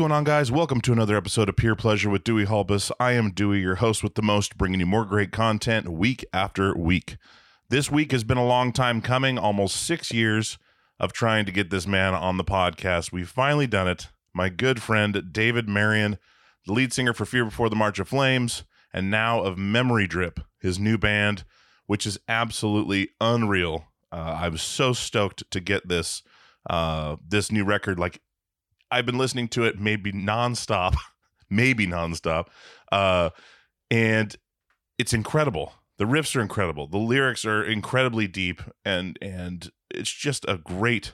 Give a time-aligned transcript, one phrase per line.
[0.00, 0.50] Going on, guys?
[0.50, 2.90] Welcome to another episode of Peer Pleasure with Dewey Halbus.
[2.98, 6.74] I am Dewey, your host with the most, bringing you more great content week after
[6.74, 7.18] week.
[7.68, 10.56] This week has been a long time coming, almost six years
[10.98, 13.12] of trying to get this man on the podcast.
[13.12, 14.08] We've finally done it.
[14.32, 16.16] My good friend David Marion,
[16.64, 20.78] the lead singer for Fear Before the March of Flames, and now of Memorydrip, his
[20.78, 21.44] new band,
[21.84, 23.84] which is absolutely unreal.
[24.10, 26.22] Uh, I was so stoked to get this
[26.70, 27.98] uh, this new record.
[27.98, 28.22] Like
[28.90, 30.96] I've been listening to it maybe nonstop,
[31.50, 32.48] maybe nonstop,
[32.92, 33.30] uh,
[33.90, 34.34] and
[34.98, 35.72] it's incredible.
[35.98, 36.86] The riffs are incredible.
[36.86, 41.12] The lyrics are incredibly deep, and and it's just a great,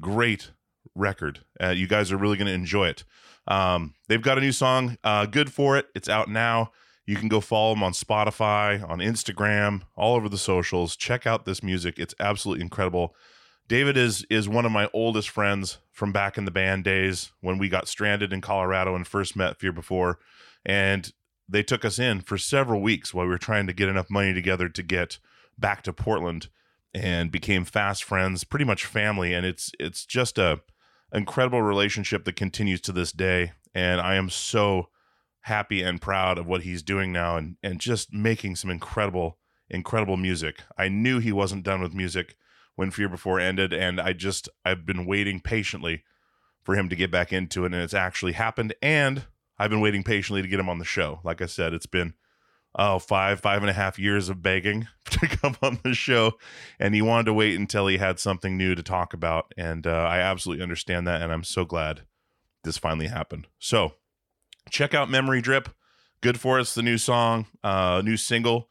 [0.00, 0.50] great
[0.94, 1.40] record.
[1.62, 3.04] Uh, you guys are really going to enjoy it.
[3.46, 6.72] Um, they've got a new song, uh, "Good for It." It's out now.
[7.06, 10.96] You can go follow them on Spotify, on Instagram, all over the socials.
[10.96, 13.14] Check out this music; it's absolutely incredible.
[13.66, 17.58] David is is one of my oldest friends from back in the band days when
[17.58, 20.18] we got stranded in Colorado and first met Fear Before,
[20.64, 21.12] and
[21.48, 24.34] they took us in for several weeks while we were trying to get enough money
[24.34, 25.18] together to get
[25.58, 26.48] back to Portland,
[26.92, 30.60] and became fast friends, pretty much family, and it's it's just a
[31.12, 34.88] incredible relationship that continues to this day, and I am so
[35.42, 39.38] happy and proud of what he's doing now and and just making some incredible
[39.70, 40.60] incredible music.
[40.76, 42.36] I knew he wasn't done with music
[42.76, 46.04] when Fear Before ended, and I just I've been waiting patiently
[46.62, 48.74] for him to get back into it, and it's actually happened.
[48.82, 49.24] And
[49.58, 51.20] I've been waiting patiently to get him on the show.
[51.24, 52.14] Like I said, it's been
[52.76, 56.32] oh five five and a half years of begging to come on the show,
[56.78, 59.90] and he wanted to wait until he had something new to talk about, and uh,
[59.90, 62.02] I absolutely understand that, and I'm so glad
[62.64, 63.46] this finally happened.
[63.58, 63.92] So
[64.70, 65.66] check out Memorydrip.
[66.22, 68.70] Good for us, the new song, uh, new single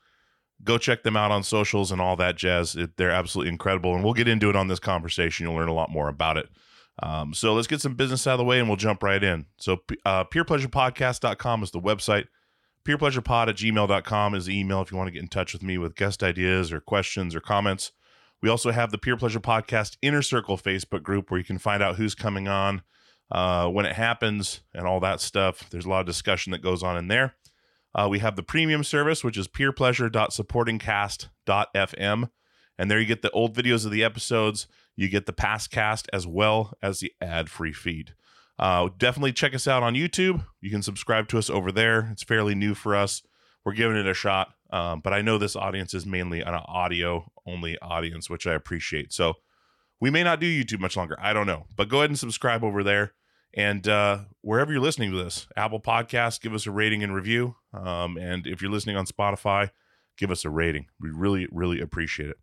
[0.63, 2.75] go check them out on socials and all that jazz.
[2.75, 3.95] It, they're absolutely incredible.
[3.95, 5.45] And we'll get into it on this conversation.
[5.45, 6.49] You'll learn a lot more about it.
[7.01, 9.47] Um, so let's get some business out of the way and we'll jump right in.
[9.57, 12.27] So, uh, peerpleasurepodcast.com is the website.
[12.85, 15.77] Peerpleasurepod at gmail.com is the email if you want to get in touch with me
[15.77, 17.91] with guest ideas or questions or comments.
[18.41, 21.81] We also have the Peer Pleasure Podcast Inner Circle Facebook group where you can find
[21.81, 22.81] out who's coming on,
[23.31, 25.69] uh, when it happens, and all that stuff.
[25.69, 27.35] There's a lot of discussion that goes on in there.
[27.95, 32.29] Uh, we have the premium service, which is peerpleasure.supportingcast.fm.
[32.77, 34.67] And there you get the old videos of the episodes.
[34.95, 38.15] You get the past cast as well as the ad free feed.
[38.57, 40.45] Uh, definitely check us out on YouTube.
[40.61, 42.09] You can subscribe to us over there.
[42.11, 43.21] It's fairly new for us.
[43.65, 44.53] We're giving it a shot.
[44.71, 49.13] Um, but I know this audience is mainly an audio only audience, which I appreciate.
[49.13, 49.35] So
[49.99, 51.17] we may not do YouTube much longer.
[51.19, 51.65] I don't know.
[51.75, 53.13] But go ahead and subscribe over there
[53.55, 57.55] And uh, wherever you're listening to this, Apple Podcasts, give us a rating and review.
[57.73, 59.69] Um, and if you're listening on Spotify,
[60.17, 60.87] give us a rating.
[60.99, 62.37] We really, really appreciate it.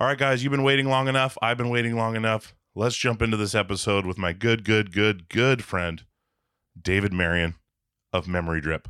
[0.00, 1.38] All right, guys, you've been waiting long enough.
[1.42, 2.54] I've been waiting long enough.
[2.74, 6.04] Let's jump into this episode with my good, good, good, good friend,
[6.80, 7.54] David Marion
[8.12, 8.86] of Memorydrip.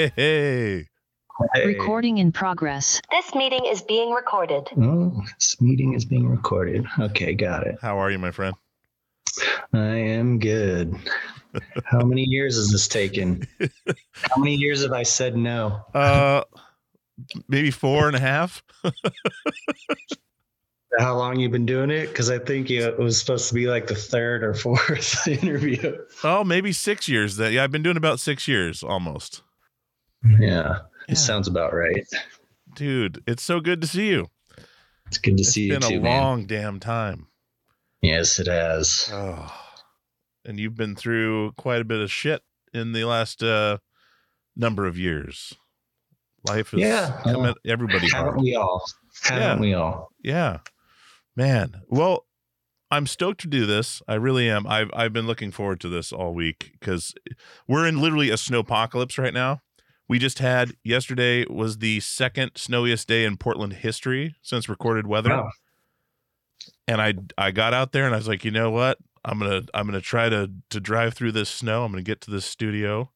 [0.00, 0.86] Hey, hey.
[1.52, 1.66] Hey.
[1.66, 3.02] Recording in progress.
[3.10, 4.66] This meeting is being recorded.
[4.80, 6.86] Oh, this meeting is being recorded.
[6.98, 7.76] Okay, got it.
[7.82, 8.54] how are you, my friend?
[9.74, 10.96] I am good.
[11.84, 13.46] How many years has this taken?
[14.14, 15.82] How many years have I said no?
[15.92, 16.44] Uh,
[17.46, 18.62] maybe four and a half.
[20.98, 22.06] How long you been doing it?
[22.06, 25.98] Because I think you, it was supposed to be like the third or fourth interview.
[26.24, 27.36] Oh, maybe six years.
[27.36, 29.42] That yeah, I've been doing about six years almost.
[30.24, 30.78] Yeah, Yeah.
[31.08, 32.06] it sounds about right.
[32.76, 34.28] Dude, it's so good to see you.
[35.06, 36.20] It's good to It's see you It's been a man.
[36.22, 37.26] long damn time.
[38.02, 39.08] Yes, it has.
[39.12, 39.52] Oh,
[40.44, 43.78] and you've been through quite a bit of shit in the last uh,
[44.56, 45.52] number of years.
[46.48, 48.40] Life is Yeah, come uh, at everybody Haven't hard.
[48.40, 48.82] we all?
[49.24, 49.60] Haven't Yeah.
[49.60, 50.08] we all?
[50.22, 50.58] Yeah,
[51.36, 51.82] man.
[51.88, 52.24] Well,
[52.90, 54.00] I'm stoked to do this.
[54.08, 54.66] I really am.
[54.66, 57.14] I've I've been looking forward to this all week because
[57.68, 59.60] we're in literally a snowpocalypse right now.
[60.10, 65.30] We just had yesterday was the second snowiest day in Portland history since recorded weather.
[65.30, 65.50] Wow.
[66.88, 68.98] and I I got out there and I was like, you know what?
[69.24, 71.84] I'm gonna I'm gonna try to to drive through this snow.
[71.84, 73.12] I'm gonna get to this studio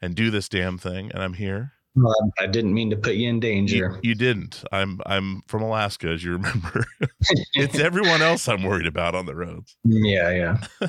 [0.00, 1.10] and do this damn thing.
[1.12, 1.72] And I'm here.
[1.96, 3.98] Well, I didn't mean to put you in You, danger.
[4.04, 4.62] you didn't.
[4.70, 6.86] I'm I'm from Alaska, as you remember.
[7.54, 9.76] it's everyone else I'm worried about on the roads.
[9.82, 10.30] yeah,
[10.80, 10.88] yeah.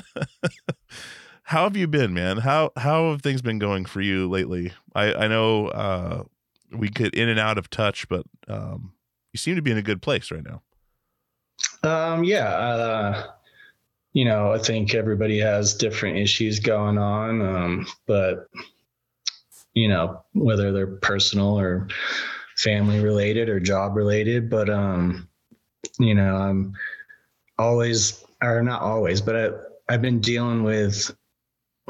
[1.50, 2.36] How have you been, man?
[2.36, 4.72] How how have things been going for you lately?
[4.94, 6.22] I I know uh,
[6.70, 8.92] we get in and out of touch, but um,
[9.32, 10.62] you seem to be in a good place right now.
[11.82, 13.26] Um, yeah, uh,
[14.12, 18.48] you know, I think everybody has different issues going on, um, but
[19.74, 21.88] you know, whether they're personal or
[22.58, 25.28] family related or job related, but um,
[25.98, 26.74] you know, I'm
[27.58, 29.48] always, or not always, but I,
[29.92, 31.12] I've been dealing with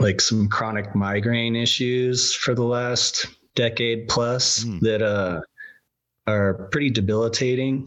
[0.01, 4.81] like some chronic migraine issues for the last decade plus Mm.
[4.81, 5.41] that uh
[6.27, 7.87] are pretty debilitating.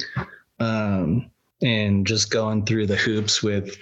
[0.60, 1.29] Um,
[1.62, 3.77] and just going through the hoops with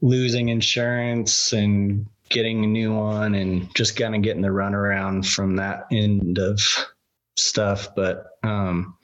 [0.00, 5.56] losing insurance and getting a new one and just kind of getting the runaround from
[5.56, 6.60] that end of
[7.36, 7.94] stuff.
[7.96, 8.96] But um,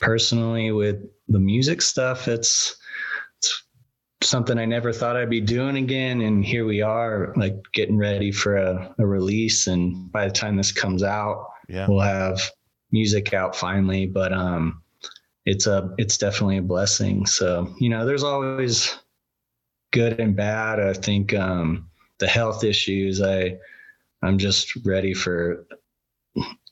[0.00, 2.77] personally, with the music stuff, it's, it's
[4.22, 6.20] something I never thought I'd be doing again.
[6.22, 9.66] And here we are, like getting ready for a, a release.
[9.66, 11.86] And by the time this comes out, Yeah.
[11.88, 12.40] we'll have
[12.90, 14.06] music out finally.
[14.06, 14.82] But um,
[15.46, 17.26] it's a it's definitely a blessing.
[17.26, 18.98] So you know, there's always
[19.92, 20.80] good and bad.
[20.80, 23.22] I think um, the health issues.
[23.22, 23.56] I
[24.22, 25.64] I'm just ready for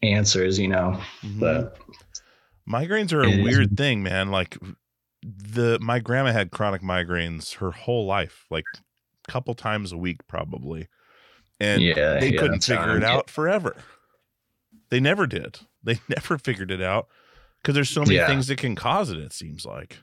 [0.03, 0.59] answers.
[0.59, 1.41] You know, Mhm.
[1.41, 1.79] but
[2.69, 4.33] Migraines are a weird thing, man.
[4.33, 4.59] Like,
[5.27, 8.65] the my grandma had chronic migraines her whole life, like
[9.29, 10.89] a couple times a week probably.
[11.59, 13.75] And Yeah, they yeah, couldn't figure it out forever.
[14.91, 15.59] They never did.
[15.83, 17.09] They never figured it out
[17.61, 18.27] because there's so many Yeah.
[18.27, 19.99] things that can cause it, it seems like.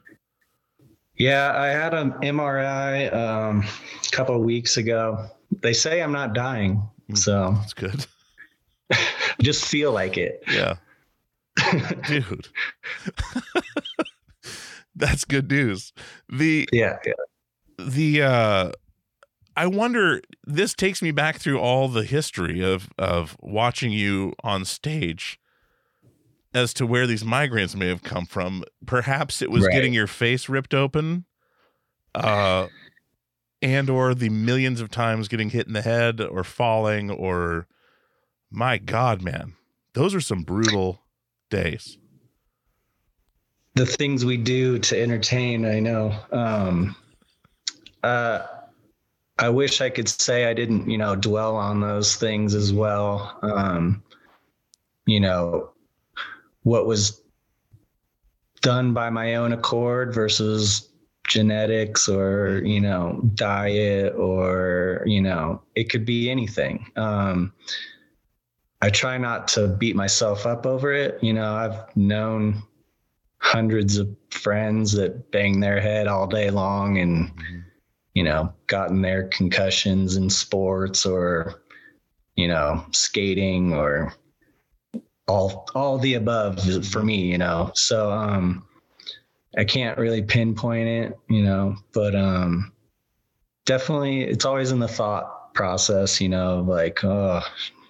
[1.15, 5.27] Yeah, I had an MRI um, a couple of weeks ago.
[5.61, 7.17] They say I'm not dying, Mm.
[7.17, 8.05] so That's good.
[9.41, 10.43] Just feel like it.
[10.51, 10.75] Yeah.
[12.07, 12.47] Dude.
[14.95, 15.91] That's good news.
[16.29, 17.13] The Yeah, yeah.
[17.79, 18.71] the uh
[19.55, 24.65] I wonder this takes me back through all the history of of watching you on
[24.65, 25.39] stage
[26.53, 28.63] as to where these migraines may have come from.
[28.85, 29.73] Perhaps it was Right.
[29.73, 31.25] getting your face ripped open
[32.15, 32.67] uh
[33.61, 37.67] and or the millions of times getting hit in the head or falling or
[38.51, 39.53] my god man.
[39.93, 41.03] Those are some brutal
[41.49, 41.97] days.
[43.75, 46.15] The things we do to entertain i know.
[46.31, 46.95] Um
[48.03, 48.45] uh
[49.39, 53.39] i wish i could say i didn't you know dwell on those things as well.
[53.41, 54.03] Um
[55.05, 55.71] you know
[56.63, 57.21] what was
[58.61, 60.89] done by my own accord versus
[61.27, 66.91] genetics or you know diet or you know it could be anything.
[66.95, 67.53] Um
[68.81, 71.23] i try not to beat myself up over it.
[71.23, 72.61] You know i've known
[73.43, 77.29] hundreds of friends that bang their head all day long and
[78.13, 81.61] you know gotten their concussions in sports or
[82.35, 84.13] you know skating or
[85.27, 87.69] all all the above for me you know.
[87.75, 88.65] So um
[89.57, 92.71] i can't really pinpoint it you know but um
[93.65, 97.41] definitely it's always in the thought process you know like oh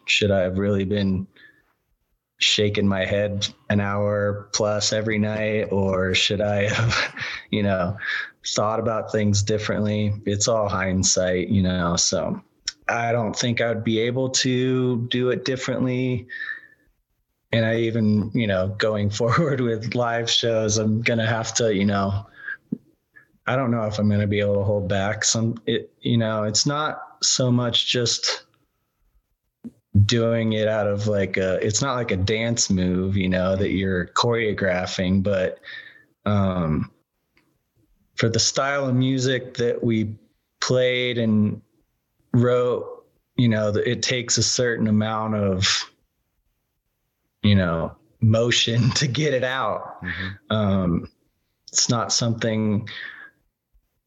[0.05, 1.27] should i have really been
[2.39, 7.15] shaking my head an hour plus every night or should i have
[7.51, 7.95] you know
[8.45, 10.13] thought about things differently?
[10.25, 12.41] It's all hindsight you know so
[12.89, 16.27] i don't think i would be able to do it differently.
[17.51, 21.85] And i even you know going forward with live shows i'm gonna have to you
[21.85, 22.25] know
[23.45, 26.43] i don't know if i'm gonna be able to hold back some it you know
[26.43, 28.43] it's not so much just
[30.05, 33.69] doing it out of like a it's not like a dance move you know that
[33.69, 35.59] you're choreographing but
[36.25, 36.89] um
[38.15, 40.15] for the style of music that we
[40.61, 41.61] played and
[42.33, 45.67] wrote you know it takes a certain amount of
[47.43, 50.01] you know motion to get it out.
[50.49, 51.09] Um
[51.71, 52.87] it's not something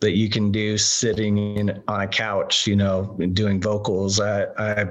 [0.01, 4.21] that you can do sitting in on a couch you know doing vocals.
[4.21, 4.87] I i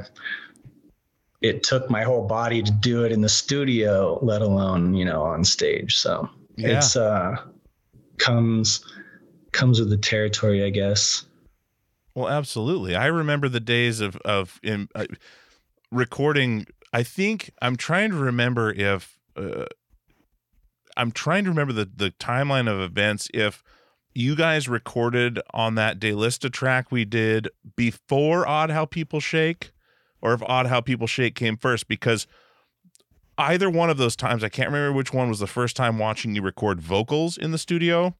[1.45, 5.21] it took my whole body to do it in the studio, let alone, you know,
[5.21, 5.95] on stage.
[5.97, 6.77] So Yeah.
[6.77, 7.35] it's uh
[8.17, 8.83] comes
[9.51, 11.25] comes with the territory, I guess.
[12.15, 12.95] Well, absolutely.
[12.95, 15.05] I remember the days of of in, uh,
[15.91, 16.65] recording.
[16.93, 19.65] I think I'm trying to remember if uh,
[20.97, 23.27] I'm trying to remember the the timeline of events.
[23.33, 23.63] If
[24.13, 29.71] you guys recorded on that Daylista track we did before Odd How People Shake,
[30.25, 32.25] or if Odd How People Shake came first, because
[33.38, 36.34] either one of those times, I can't remember which one was the first time watching
[36.34, 38.15] you record vocals in the studio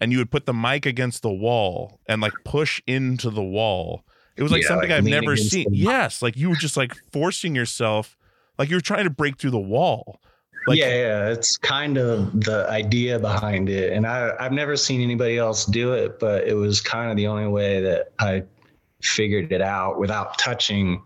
[0.00, 4.04] and you would put the mic against the wall and like push into the wall.
[4.36, 5.64] It was like Yeah, something like I've never seen.
[5.64, 5.80] the mic.
[5.80, 8.16] Yes, like you were just like forcing yourself,
[8.56, 10.20] like you were trying to break through the wall.
[10.68, 13.92] Like, yeah, yeah, it's kind of the idea behind it.
[13.92, 17.26] And I I've never seen anybody else do it, but it was kind of the
[17.26, 18.44] only way that I
[19.02, 21.02] figured it out without touching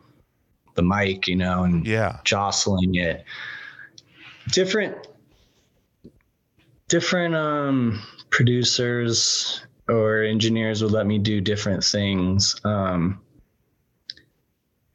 [0.76, 3.24] the mic, you know, and yeah, jostling it.
[4.50, 4.94] Different
[6.88, 12.54] different um producers or engineers would let me do different things.
[12.64, 13.20] Um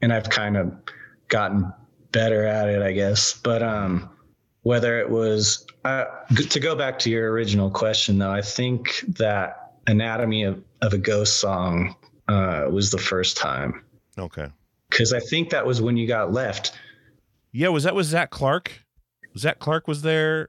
[0.00, 0.72] and I've kind of
[1.28, 1.72] gotten
[2.10, 3.34] better at it, I guess.
[3.34, 4.10] But um
[4.62, 6.04] whether it was uh,
[6.50, 10.98] to go back to your original question though, I think that Anatomy of, of a
[10.98, 11.96] Ghost song
[12.28, 13.84] uh was the first time.
[14.16, 14.48] okay,
[14.96, 16.72] Cause I think that was when you got left.
[17.52, 17.68] yeah.
[17.68, 18.72] Was that was Zach Clark?
[19.36, 20.48] Zach Clark was there.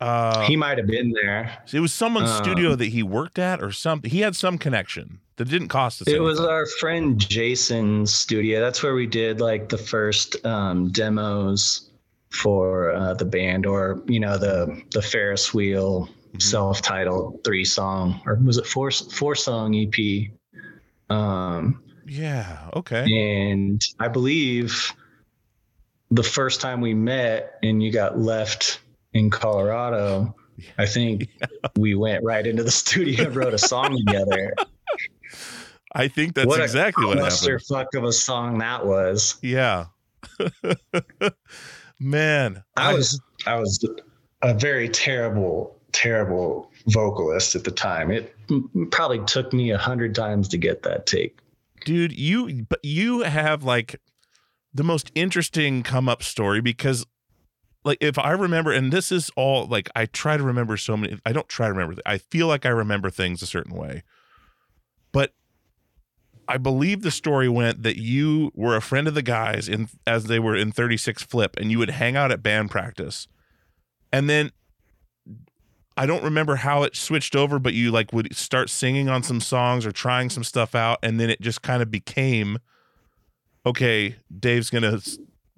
[0.00, 1.62] Uh, he might have been there.
[1.72, 4.10] it was someone's um, studio that he worked at or something.
[4.10, 6.08] He had some connection that didn't cost us.
[6.08, 8.60] It was our friend Jason's studio.
[8.60, 11.88] That's where we did like the first um, demos
[12.30, 18.40] for uh, the band, or you know the the Ferris wheel self-titled three song, or
[18.42, 20.30] was it four four song EP?
[21.10, 21.80] Um,
[22.12, 22.70] yeah.
[22.74, 23.04] Okay.
[23.04, 24.92] and I believe
[26.10, 28.80] the first time we met and you got left
[29.14, 30.34] in Colorado,
[30.78, 31.28] I think
[31.76, 34.54] we went right into the studio and wrote a song together.
[35.94, 37.32] I think that's exactly what exactly what happened.
[37.32, 39.36] clusterfuck of a song that was.
[39.42, 39.86] Yeah.
[42.00, 43.86] Man, I was I was
[44.42, 48.10] a very terrible, terrible vocalist at the time.
[48.10, 51.38] It m- probably took me a hundred times to get that take.
[51.84, 54.00] Dude you but you have like
[54.74, 57.06] the most interesting come up story because
[57.84, 61.18] like if i remember and this is all like i try to remember so many
[61.26, 64.02] i don't try to remember i feel like i remember things a certain way.
[65.12, 65.34] But
[66.48, 70.24] i believe the story went that you were a friend of the guys in as
[70.24, 73.28] they were in 36 flip and you would hang out at band practice.
[74.12, 74.52] And then
[75.96, 79.40] I don't remember how it switched over, but you like would start singing on some
[79.40, 82.58] songs or trying some stuff out, and then it just kind of became,
[83.66, 85.00] okay, Dave's gonna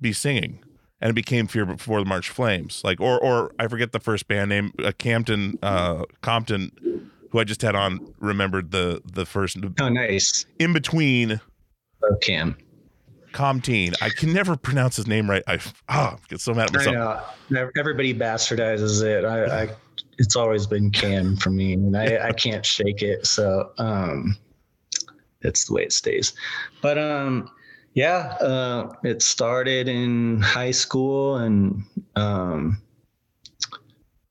[0.01, 0.59] be singing,
[1.01, 4.27] and it became Fear Before the March Flames, like or or I forget the first
[4.29, 9.57] band name, uh, Campton, uh, Compton, who I just had on, remembered the the first
[9.81, 10.47] Oh, nice.
[10.59, 11.41] in between
[12.03, 12.57] Oh, Cam.
[13.33, 13.95] Comteen.
[14.01, 15.43] I can never pronounce his name right.
[15.49, 17.37] I ah get so mad at myself.
[17.77, 19.25] Everybody bastardizes it.
[19.25, 19.71] I, I
[20.19, 23.27] it's always been Cam for me, and I, I can't shake it.
[23.27, 24.37] So um,
[25.43, 26.35] it's the way it stays.
[26.83, 27.51] But um,
[27.95, 31.85] yeah, uh, it started in high school, and
[32.17, 32.81] um,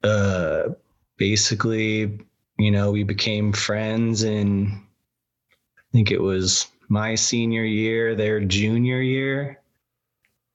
[0.04, 0.70] uh,
[1.18, 2.20] basically,
[2.58, 4.68] you know, we became friends, and
[5.78, 9.60] I think it was my senior year, their junior year.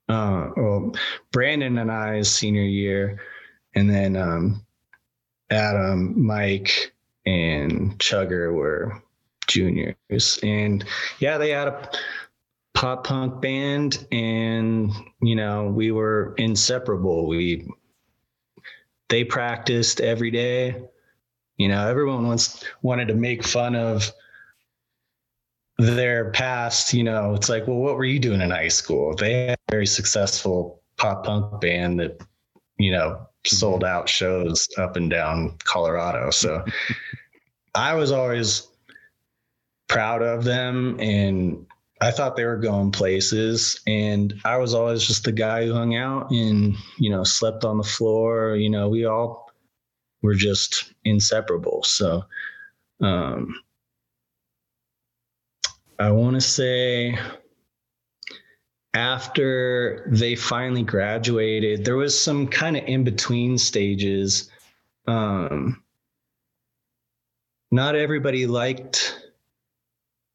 [0.09, 0.95] Uh, well,
[1.33, 3.21] Brandon and I's senior year,
[3.75, 4.65] and then um,
[5.51, 6.93] Adam, Mike,
[7.27, 9.03] and Chugger were
[9.47, 10.39] juniors.
[10.43, 10.85] And
[11.19, 11.91] yeah, they had a
[12.75, 17.27] pop punk band, and you know we were inseparable.
[17.27, 17.69] We
[19.09, 20.83] they practiced every day.
[21.57, 24.13] You know, everyone once wanted to make fun of
[25.79, 29.15] their past, you know, it's like, well, what were you doing in high school?
[29.15, 32.21] They had a very successful pop punk band that,
[32.79, 36.31] you know, sold out shows up and down Colorado.
[36.31, 36.65] So
[37.75, 38.69] I was always
[39.89, 41.67] proud of them and
[42.01, 43.81] I thought they were going places.
[43.87, 47.79] And I was always just the guy who hung out and, you know, slept on
[47.79, 48.57] the floor.
[48.57, 49.51] You know, we all
[50.23, 51.83] were just inseparable.
[51.83, 52.25] So,
[53.01, 53.55] um,
[55.99, 57.19] I want to say
[58.99, 64.51] after they finally graduated, there was some kind of in between stages.
[65.07, 65.83] Um,
[67.71, 69.17] not everybody liked,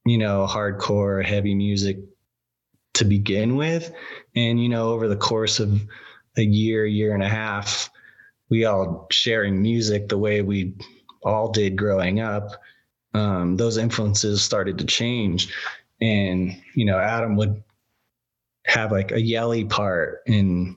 [0.05, 1.97] you know, hardcore heavy music
[2.93, 3.91] to begin with.
[4.33, 5.81] And, you know, over the course of
[6.37, 7.91] a year, year and a half,
[8.49, 10.75] we all sharing music the way we
[11.21, 12.61] all did growing up
[13.13, 15.53] um, those influences started to change.
[16.01, 17.63] And, you know, Adam would
[18.65, 20.75] have like a yelly part and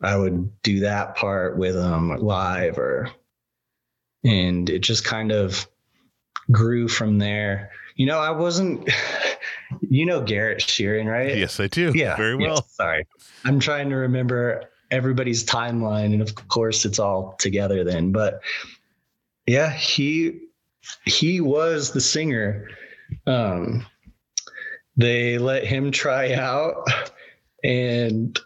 [0.00, 3.10] I would do that part with them live or,
[4.24, 5.66] and it just kind of
[6.50, 7.70] grew from there.
[7.96, 8.88] You know, I wasn't,
[9.80, 11.36] you know, Garrett Sheeran, right?
[11.36, 11.92] Yes, I do.
[11.94, 12.16] Yeah.
[12.16, 12.62] very yes, well.
[12.70, 13.06] sorry.
[13.44, 16.12] I'm trying to remember everybody's timeline.
[16.12, 18.12] And of course, it's all together then.
[18.12, 18.40] But
[19.46, 20.40] yeah, he
[21.04, 22.68] he was the singer.
[23.26, 23.86] Um,
[24.96, 26.88] they let him try out
[27.64, 28.38] and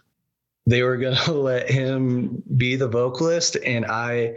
[0.65, 3.57] they were going to let him be the vocalist.
[3.65, 4.35] And I,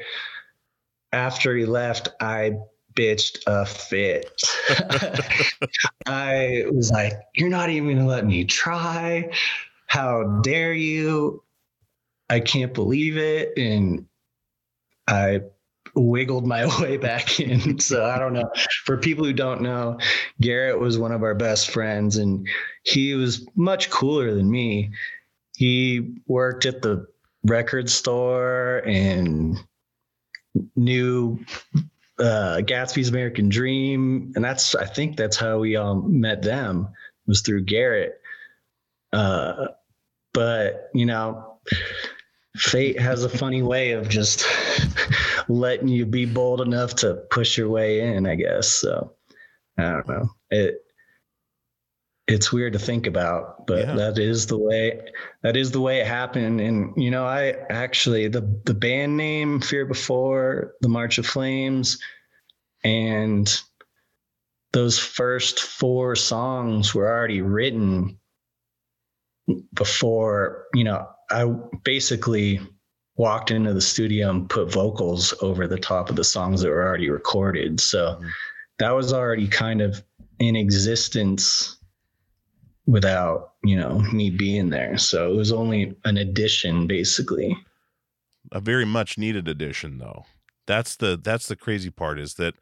[1.12, 2.58] after he left, I
[2.94, 4.42] bitched a fit.
[6.06, 9.30] I was like, You're not even going to let me try.
[9.86, 11.42] How dare you?
[12.28, 13.56] I can't believe it.
[13.56, 14.06] And
[15.06, 15.42] I
[15.96, 17.78] wiggled my way back in.
[17.78, 18.50] So I don't know.
[18.84, 19.98] For people who don't know,
[20.40, 22.46] Garrett was one of our best friends and
[22.84, 24.90] he was much cooler than me.
[25.56, 27.06] He worked at the
[27.44, 29.58] record store and
[30.74, 31.44] knew
[32.18, 34.32] uh, Gatsby's American Dream.
[34.36, 36.88] And that's, I think that's how we all met them
[37.26, 38.20] was through Garrett.
[39.12, 39.68] Uh,
[40.32, 41.58] but, you know,
[42.56, 44.44] fate has a funny way of just
[45.48, 48.68] letting you be bold enough to push your way in, I guess.
[48.68, 49.12] So
[49.78, 50.30] I don't know.
[50.50, 50.82] It
[52.28, 53.94] it's weird to think about, but Yeah.
[53.94, 55.00] that is the way
[55.42, 56.60] that is the way it happened.
[56.60, 61.98] And you know, I actually the the band name Fear Before, the March of Flames,
[62.82, 63.60] and
[64.72, 68.18] those first four songs were already written
[69.72, 71.44] before, you know, I
[71.84, 72.60] basically
[73.16, 76.82] walked into the studio and put vocals over the top of the songs that were
[76.86, 77.80] already recorded.
[77.80, 78.30] So Mhm.
[78.78, 80.02] that was already kind of
[80.38, 81.78] in existence
[82.86, 84.96] without, you know, me being there.
[84.98, 87.56] So it was only an addition basically.
[88.52, 90.24] a very much needed addition though
[90.68, 92.54] that's the that's the crazy part is that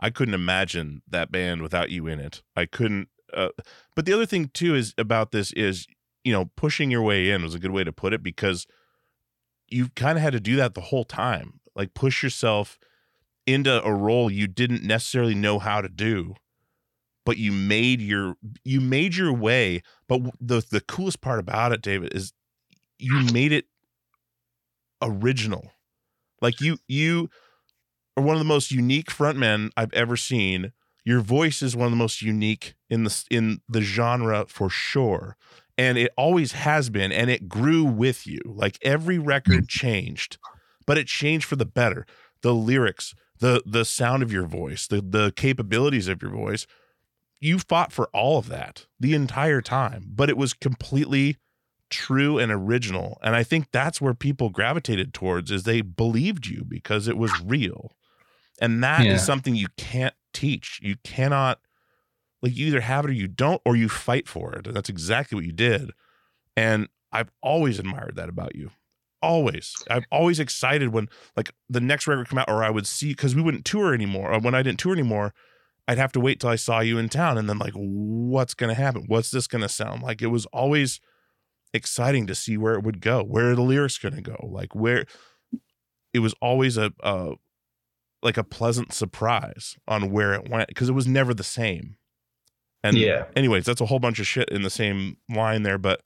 [0.00, 3.50] i couldn't imagine that band without you in it i couldn't uh,
[3.94, 5.86] but the other thing too is about this is
[6.24, 8.66] you know pushing your way in was a good way to put it because
[9.70, 12.78] you kind of had to do that the whole time like push yourself
[13.46, 16.34] into a role you didn't necessarily know how to do
[17.24, 21.82] but you made your you made your way but the the coolest part about it
[21.82, 22.32] david is
[22.98, 23.66] you made it
[25.02, 25.72] original.
[26.40, 27.30] Like you you
[28.16, 30.72] are one of the most unique frontmen i've ever seen.
[31.04, 35.36] Your voice is one of the most unique in the in the genre for sure
[35.78, 38.40] and it always has been and it grew with you.
[38.44, 39.86] Like every record mm-hmm.
[39.86, 40.36] changed
[40.86, 42.06] but it changed for the better.
[42.42, 46.66] The lyrics the the sound of your voice the the capabilities of your voice
[47.40, 51.36] you fought for all of that the entire time but it was completely
[51.90, 53.18] true and original.
[53.22, 57.32] And i think that's where people gravitated towards is they believed you because it was
[57.40, 57.92] real.
[58.60, 59.16] And that is Yeah.
[59.18, 60.80] something you can't teach.
[60.82, 61.60] You cannot
[62.42, 64.66] like you either have it or you don't or you fight for it.
[64.66, 65.90] And that's exactly what you did.
[66.56, 68.70] And i've always admired that about you.
[69.20, 69.74] Always.
[69.90, 73.34] I've always excited when like the next record come out or i would see because
[73.34, 74.32] we wouldn't tour anymore.
[74.32, 75.34] Or when i didn't tour anymore
[75.86, 78.74] i'd have to wait till i saw you in town and then like what's gonna
[78.74, 79.04] happen?
[79.06, 80.22] What's this gonna sound like?
[80.22, 81.00] It was always
[81.74, 85.04] exciting to see where it would go where are the lyrics gonna go like where
[86.14, 87.32] it was always a, a
[88.22, 91.97] like a pleasant surprise on where it went because it was never the same
[92.82, 93.24] and Yeah.
[93.36, 96.00] anyways that's a whole bunch of shit in the same line there but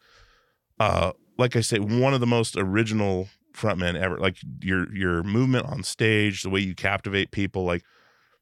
[0.80, 5.66] uh like i say one of the most original frontmen ever like your your movement
[5.66, 7.82] on stage the way you captivate people like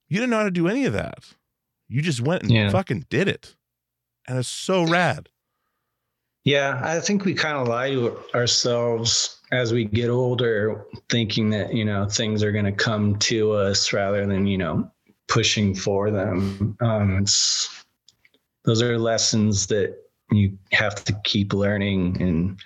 [0.08, 1.18] you didn't know how to do any of that
[1.88, 2.70] you just went and Yeah.
[2.70, 3.56] fucking did it
[4.28, 5.28] and it's so rad
[6.44, 11.74] Yeah, I think we kind of lie to ourselves as we get older, thinking that,
[11.74, 14.90] you know, things are going to come to us rather than, you know,
[15.28, 16.76] pushing for them.
[16.80, 17.79] Um, it's,
[18.64, 19.96] those are lessons that
[20.30, 22.20] you have to keep learning.
[22.20, 22.60] And,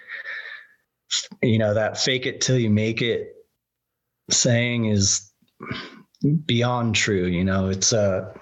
[1.42, 3.34] you know, that fake it till you make it
[4.30, 5.30] saying is
[6.46, 7.26] beyond true.
[7.26, 8.32] You know, it's uh,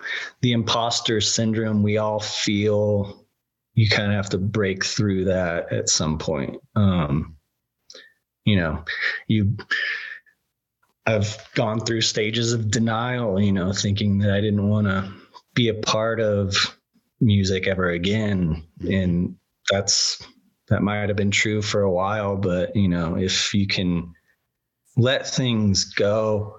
[0.40, 3.26] the imposter syndrome we all feel
[3.74, 6.56] you kind of have to break through that at some point.
[6.76, 7.36] Um,
[8.44, 8.84] you know,
[9.28, 9.56] you,
[11.06, 15.12] I've gone through stages of denial, you know, thinking that I didn't want to
[15.54, 16.76] be a part of
[17.22, 18.66] music ever again.
[18.88, 19.36] And
[19.70, 20.22] that's,
[20.68, 24.12] that might have been true for a while, but, you know, if you can
[24.96, 26.56] let things go,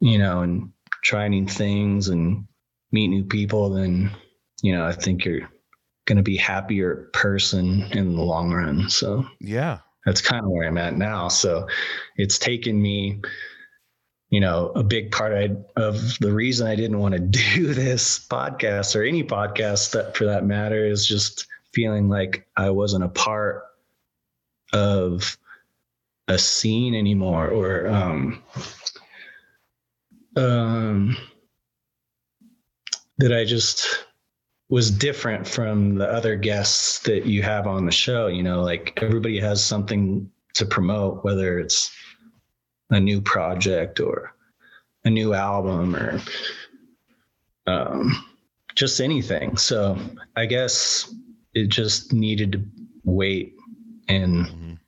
[0.00, 0.72] you know, and
[1.02, 2.46] try new things and
[2.90, 4.10] meet new people, then,
[4.62, 5.48] you know, I think you're,
[6.04, 8.90] going to be happier person in the long run.
[8.90, 11.28] So yeah that's kind of where I'm at now.
[11.28, 11.66] So
[12.16, 13.20] it's taken me,
[14.32, 17.20] you know, a big part I, of the reason I didn't want to
[17.54, 22.70] do this podcast or any podcast that for that matter is just feeling like I
[22.70, 23.64] wasn't a part
[24.72, 25.36] of
[26.28, 28.42] a scene anymore or, um,
[30.36, 31.16] um,
[33.18, 34.06] that I just
[34.70, 38.28] was different from the other guests that you have on the show.
[38.28, 41.94] You know, like everybody has something to promote, whether it's
[42.92, 44.32] a new project or
[45.04, 46.20] a new album or
[47.66, 48.24] um,
[48.74, 49.56] just anything.
[49.56, 49.98] So
[50.36, 51.12] I guess
[51.54, 52.64] it just needed to
[53.04, 53.54] wait.
[54.08, 54.78] And Mhm.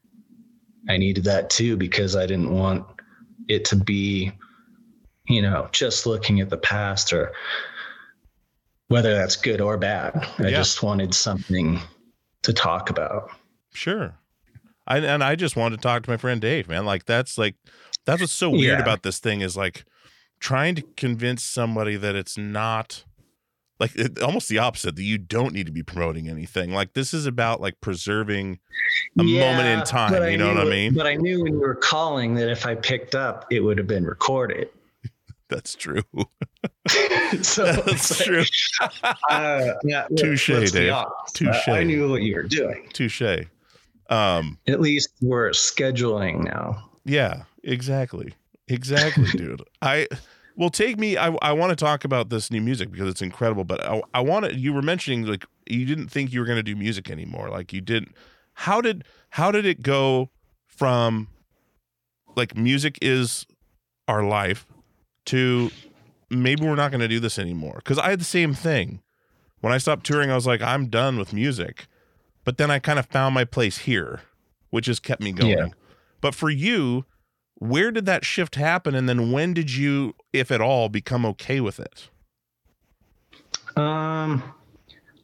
[0.89, 2.87] I needed that too because I didn't want
[3.49, 4.33] it to be,
[5.27, 7.33] you know, just looking at the past or
[8.89, 10.13] whether that's good or bad.
[10.39, 10.57] I Yeah.
[10.59, 11.81] just wanted something
[12.43, 13.31] to talk about.
[13.73, 14.19] Sure.
[14.87, 16.85] I, and I just wanted to talk to my friend Dave, man.
[16.85, 17.57] Like that's like
[18.07, 18.83] that's what's so weird Yeah.
[18.83, 19.85] about this thing is like
[20.41, 23.05] trying to convince somebody that it's not
[23.81, 26.73] like it, almost the opposite that you don't need to be promoting anything.
[26.73, 28.61] Like this is about like preserving
[29.19, 30.13] a moment in time.
[30.13, 30.95] but You know what I knew- mean?
[30.95, 33.87] But I knew when you were calling that if I picked up, it would have
[33.89, 34.69] been recorded.
[35.49, 36.03] That's true.
[37.43, 38.45] so That's like, true.
[39.31, 41.05] uh, yeah, Touche, let's be Dave.
[41.35, 41.69] Touche.
[41.69, 42.89] I, I knew what you were doing.
[42.93, 43.23] Touche.
[44.11, 46.91] Um, At least we're scheduling now.
[47.05, 48.35] Yeah, exactly.
[48.69, 49.63] Exactly, dude.
[49.83, 50.09] I
[50.57, 53.65] well take me I I want to talk about this new music because it's incredible,
[53.65, 56.57] but I I want to you were mentioning like you didn't think you were going
[56.57, 57.49] to do music anymore.
[57.51, 58.15] Like you didn't
[58.55, 60.31] How did how did it go
[60.67, 61.29] from
[62.37, 63.47] like music is
[64.09, 64.67] our life
[65.27, 65.71] to
[66.31, 69.01] maybe we're not going to do this anymore because i had the same thing
[69.61, 71.87] when i stopped touring i was like i'm done with music
[72.43, 74.21] but then i kind of found my place here
[74.71, 75.67] which has kept me going Yeah.
[76.25, 77.05] But for you
[77.57, 78.95] where did that shift happen?
[78.95, 82.09] And then when did you if at all become okay with it?
[83.77, 84.43] Um,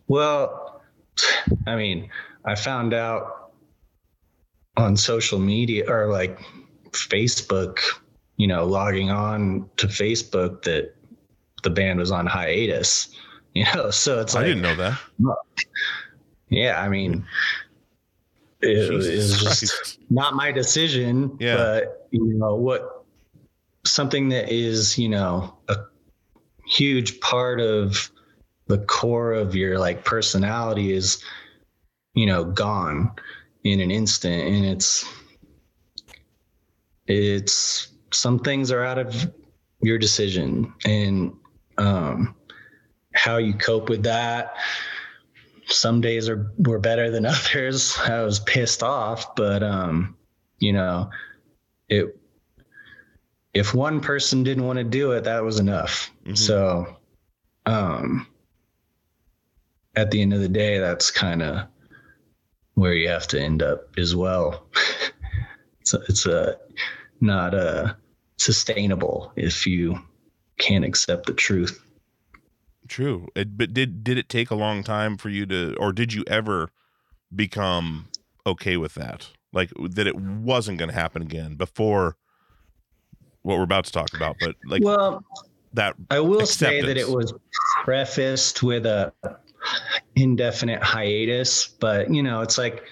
[0.09, 0.83] well,
[1.67, 2.11] I mean,
[2.45, 3.53] I found out
[4.77, 6.39] on social media or like
[6.91, 7.79] Facebook,
[8.37, 10.95] you know, logging on to Facebook that
[11.63, 13.09] the band was on hiatus.
[13.53, 14.97] You know, so it's like, i didn't know that.
[16.51, 17.27] Yeah, I mean,
[18.63, 18.93] it,
[19.43, 21.37] was just not my decision.
[21.41, 21.57] Yeah.
[21.57, 23.05] But you know what?
[23.85, 25.77] Something that is you know a
[26.67, 28.11] huge part of
[28.67, 31.23] the core of your like personality is
[32.15, 33.11] you know gone
[33.65, 35.05] in an instant, and it's
[37.07, 39.33] it's some things are out of
[39.83, 41.33] your decision and
[41.79, 42.35] um
[43.15, 44.55] how you cope with that
[45.73, 47.97] some days are were better than others.
[47.99, 50.17] I was pissed off, but um,
[50.59, 51.11] you know,
[51.89, 52.17] it
[53.53, 56.11] if one person didn't want to do it, that was enough.
[56.25, 56.39] Mhm.
[56.39, 56.97] So
[57.67, 58.27] um
[59.97, 61.67] at the end of the day, that's kind of
[62.75, 64.67] where you have to end up as well.
[65.81, 66.57] it's a, it's a
[67.21, 67.95] not uh
[68.39, 69.99] sustainable if you
[70.59, 71.83] can't accept the truth.
[72.91, 73.29] True.
[73.37, 76.25] It, but did did it take a long time for you to, or did you
[76.27, 76.71] ever
[77.35, 78.09] become
[78.45, 79.29] okay with that?
[79.53, 82.17] Like that it wasn't going to happen again before
[83.43, 84.39] what we're about to talk about.
[84.41, 85.23] But like well,
[85.73, 85.95] that.
[86.11, 87.33] I will say that it was
[87.85, 89.13] prefaced with a
[90.17, 92.83] indefinite hiatus, but you know, it's like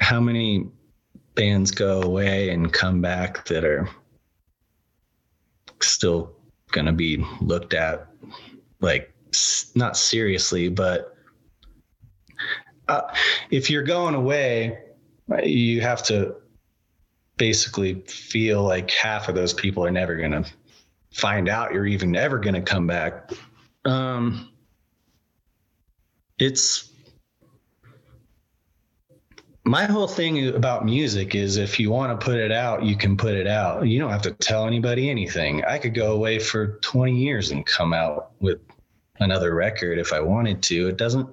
[0.00, 0.66] how many
[1.36, 3.88] bands go away and come back that are
[5.80, 6.34] still
[6.74, 8.06] going to be looked at
[8.80, 9.14] like
[9.74, 11.16] not seriously, but
[12.88, 13.02] uh,
[13.50, 14.78] if you're going away,
[15.42, 16.34] you have to
[17.36, 20.44] basically feel like half of those people are never going to
[21.12, 23.30] find out you're even ever going to come back.
[23.84, 24.50] Um,
[26.38, 26.90] it's
[29.64, 33.16] my whole thing about music is if you want to put it out, you can
[33.16, 33.86] put it out.
[33.86, 35.64] You don't have to tell anybody anything.
[35.64, 38.60] I could go away for 20 years and come out with
[39.20, 40.88] another record if I wanted to.
[40.88, 41.28] It doesn't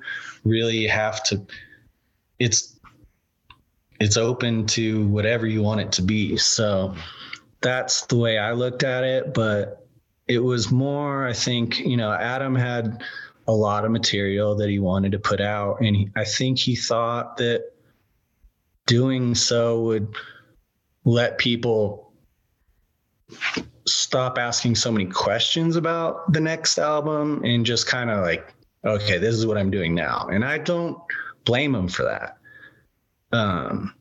[0.46, 1.46] really have to
[2.40, 2.80] it's
[4.00, 6.38] it's open to whatever you want it to be.
[6.38, 6.96] So
[7.60, 9.86] that's the way I looked at it, but
[10.28, 13.04] it was more I think, you know, Adam had
[13.48, 16.78] a lot of material that he wanted to put out and he, I think he
[16.78, 17.72] thought that
[18.86, 20.16] doing so would
[21.06, 22.14] let people
[23.88, 28.54] stop asking so many questions about the next album and just kind of like
[28.86, 30.28] okay this is what i'm doing now.
[30.32, 30.98] And i don't
[31.46, 32.38] blame him for that.
[33.32, 33.94] Um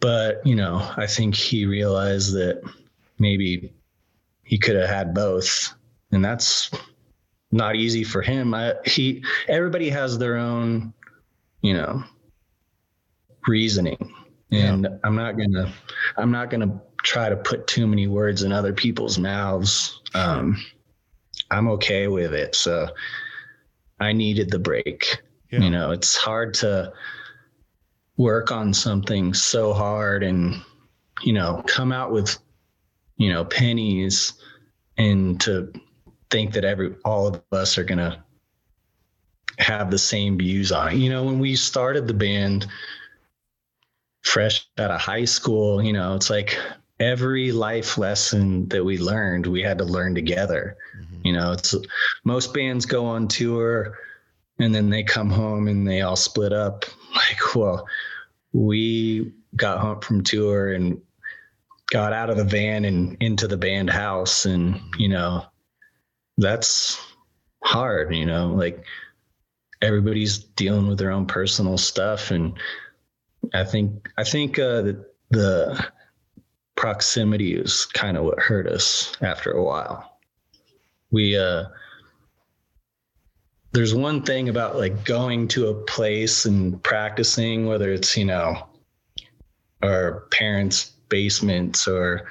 [0.00, 2.62] but you know i think he realized that
[3.18, 3.72] maybe
[4.42, 5.74] he could have had both.
[6.12, 6.70] And that's
[7.50, 8.54] not easy for him.
[8.54, 10.92] I, he everybody has their own
[11.62, 12.04] you know
[13.46, 14.12] reasoning.
[14.52, 15.72] And i'm not gonna
[16.16, 20.00] i'm not gonna try to put too many words in other people's mouths.
[20.14, 20.56] Um
[21.50, 22.54] i'm okay with it.
[22.54, 22.88] So
[24.00, 25.22] i needed the break.
[25.50, 25.60] Yeah.
[25.60, 26.92] you know it's hard to
[28.16, 30.60] work on something so hard and
[31.22, 32.36] you know come out with
[33.16, 34.32] you know pennies
[34.98, 35.72] and to
[36.30, 38.24] think that every all of us are gonna
[39.58, 40.96] have the same views on it.
[40.96, 42.66] You know when we started the band
[44.26, 46.58] fresh out of high school you know it's like
[46.98, 50.76] every life lesson that we learned we had to learn together.
[50.98, 51.26] Mm-hmm.
[51.26, 51.74] You know it's
[52.24, 53.98] most bands go on tour
[54.58, 56.84] and then they come home and they all split up.
[57.16, 57.86] Like well
[58.52, 61.00] we got home from tour and
[61.90, 64.44] got out of the van and into the band house.
[64.44, 65.00] And mm-hmm.
[65.00, 65.46] you know
[66.36, 67.00] that's
[67.62, 68.84] hard you know like
[69.80, 72.52] everybody's dealing with their own personal stuff and
[73.54, 75.86] i think i think uh the, the
[76.76, 80.18] proximity is kind of what hurt us after a while.
[81.10, 81.64] We uh
[83.72, 88.66] there's one thing about like going to a place and practicing whether it's you know
[89.82, 92.30] our parents basements or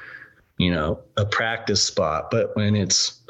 [0.58, 3.22] you know a practice spot but when it's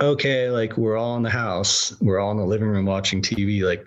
[0.00, 3.62] okay like we're all in the house we're all in the living room watching tv
[3.62, 3.84] like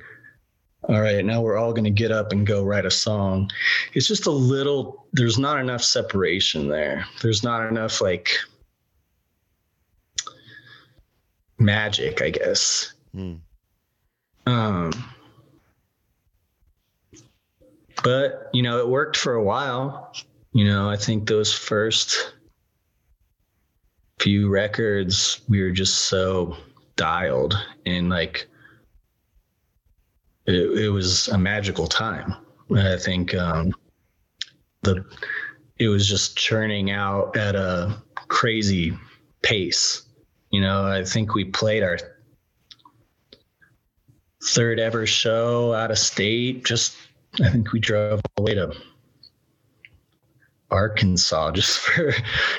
[0.90, 3.50] all right, now we're all going to get up and go write a song.
[3.94, 7.06] It's just a little, there's not enough separation there.
[7.22, 8.32] There's not enough like
[11.58, 12.94] magic, I guess.
[13.14, 13.36] Hmm.
[14.46, 14.92] Um,
[18.04, 20.14] but you know, it worked for a while.
[20.52, 22.34] You know, I think those first
[24.20, 26.58] few records, we were just so
[26.96, 28.48] dialed and like
[30.46, 32.36] it, it was a magical time.
[32.76, 33.74] I think um,
[34.82, 35.06] the
[35.80, 37.96] it was just churning out at a
[38.28, 38.98] crazy
[39.42, 40.04] pace.
[40.52, 41.98] You know, I think we played our
[44.44, 46.66] third ever show out of state.
[46.66, 46.96] Just
[47.42, 48.74] I think we drove all the way to
[50.70, 52.14] Arkansas just for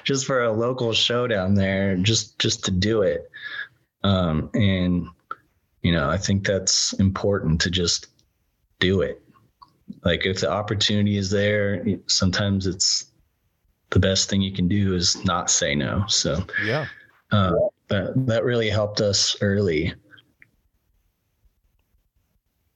[0.05, 3.31] just for a local show down there, just just to do it.
[4.03, 5.07] Um, and
[5.85, 8.07] you know, I think that's important to just
[8.81, 9.23] do it.
[10.03, 13.13] Like if the opportunity is there, sometimes it's
[13.91, 16.05] the best thing you can do is not say no.
[16.09, 16.87] So Yeah.
[17.31, 17.53] uh,
[17.89, 19.95] that that really helped us early.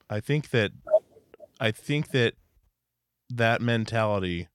[0.07, 0.71] I think that
[1.59, 2.35] I think that
[3.29, 4.49] that mentality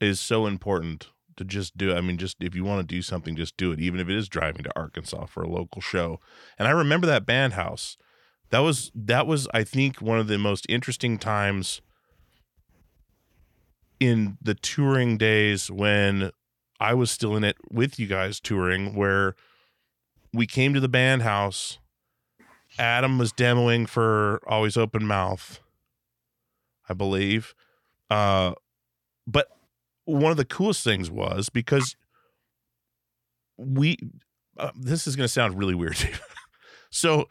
[0.00, 1.94] is so important to just do.
[1.94, 4.16] I mean, just if you want to do something, just do it, even if it
[4.16, 6.20] is driving to Arkansas for a local show.
[6.58, 7.96] And I remember that band house.
[8.50, 11.80] That was that was I think one of the most interesting times
[13.98, 16.30] in the touring days when
[16.78, 19.34] I was still in it with you guys touring, where
[20.32, 21.78] we came to the band house.
[22.78, 25.60] Adam was demoing for Always Open Mouth,
[26.88, 27.54] I believe.
[28.10, 28.52] Uh,
[29.26, 29.55] but
[30.06, 31.96] one of the coolest things was because
[33.56, 33.98] we,
[34.58, 35.96] uh, this is going to sound really weird.
[36.90, 37.28] so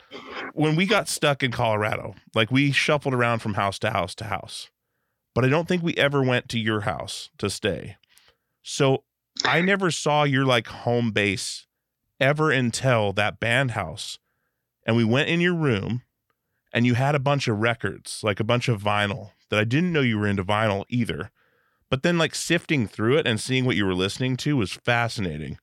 [0.53, 4.25] when we got stuck in Colorado, like we shuffled around from house to house to
[4.25, 4.69] house,
[5.33, 7.97] but I don't think we ever went to your house to stay.
[8.61, 9.03] So
[9.43, 11.67] I never saw your like home base
[12.19, 14.19] ever until that band house.
[14.85, 16.03] And we went in your room
[16.71, 19.93] and you had a bunch of records, like a bunch of vinyl that I didn't
[19.93, 21.31] know you were into vinyl either.
[21.95, 25.57] But then like sifting through it and seeing what you were listening to was fascinating.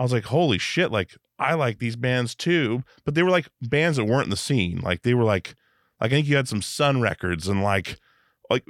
[0.00, 2.82] I was like, holy shit, like I like these bands too.
[3.04, 4.80] But they were like bands that weren't in the scene.
[4.80, 5.54] Like they were like
[6.00, 8.00] like I think you had some Sun records and like
[8.50, 8.66] like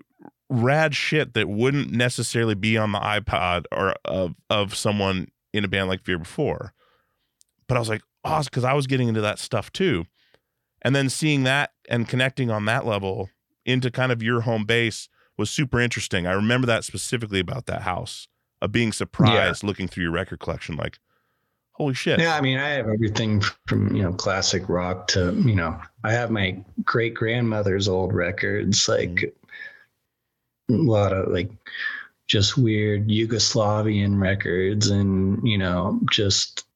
[0.51, 5.69] rad shit that wouldn't necessarily be on the iPod or of of someone in a
[5.69, 6.75] band like Fear Before.
[7.67, 10.05] But I was like, oh, because I was getting into that stuff too.
[10.83, 13.31] And then seeing that and connecting on that level
[13.65, 15.09] into kind of your home base
[15.41, 16.27] was super interesting.
[16.27, 18.29] I remember that specifically about that house
[18.61, 20.99] of being surprised looking through your record collection, like,
[21.73, 22.21] holy shit.
[22.21, 26.13] Yeah, I mean, I have everything from you know classic rock to you know, I
[26.13, 29.15] have my great grandmother's old records, mm-hmm.
[29.15, 29.35] like
[30.69, 31.51] a lot of like
[32.27, 36.67] just weird Yugoslavian records, and you know, just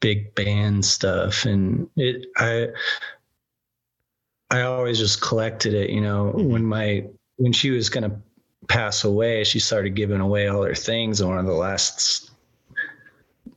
[0.00, 2.70] big band stuff, and it I
[4.50, 5.90] I always just collected it.
[5.90, 6.48] You know, mm-hmm.
[6.48, 8.20] when my when she was gonna
[8.68, 12.30] pass away, she started giving away all her things, and one of the last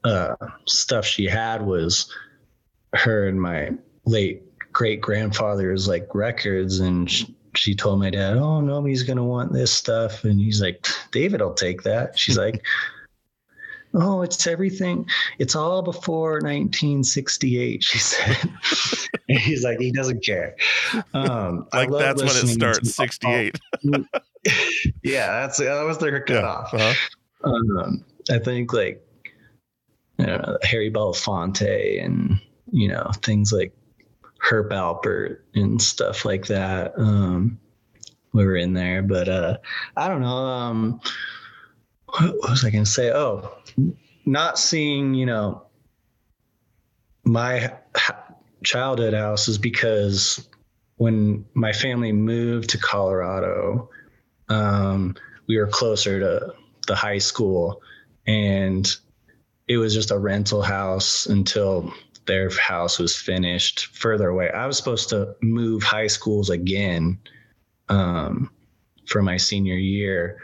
[0.03, 2.13] uh, stuff she had was
[2.93, 3.71] her and my
[4.05, 9.51] late great grandfather's like records and sh- she told my dad oh nobody's gonna want
[9.51, 12.17] this stuff and he's like david will take that.
[12.17, 12.63] She's like
[13.95, 15.07] oh it's everything
[15.39, 18.37] it's all before 1968 she said
[19.27, 20.55] he's like he doesn't care
[21.13, 23.59] um I like love that's when it starts, 68.
[25.03, 26.35] yeah that's that was their Yeah.
[26.35, 26.93] cutoff uh-huh.
[27.43, 29.05] um, I think like
[30.19, 32.39] I don't know, Harry Belafonte and
[32.71, 33.73] you know things like
[34.39, 36.93] Herb Alpert and stuff like that.
[36.97, 37.59] Um,
[38.33, 39.57] we were in there, but uh,
[39.97, 40.27] I don't know.
[40.27, 41.01] Um,
[42.17, 43.11] what, was I going to say?
[43.11, 43.57] Oh,
[44.25, 45.63] not seeing you know
[47.23, 47.73] my
[48.63, 50.47] childhood house is because
[50.97, 53.89] when my family moved to Colorado,
[54.49, 55.15] um,
[55.47, 56.53] we were closer to
[56.87, 57.81] the high school
[58.27, 58.95] and
[59.67, 61.93] it was just a rental house until
[62.25, 64.51] their house was finished further away.
[64.51, 67.19] I was supposed to move high schools again
[67.87, 68.51] um,
[69.07, 70.37] for my senior year,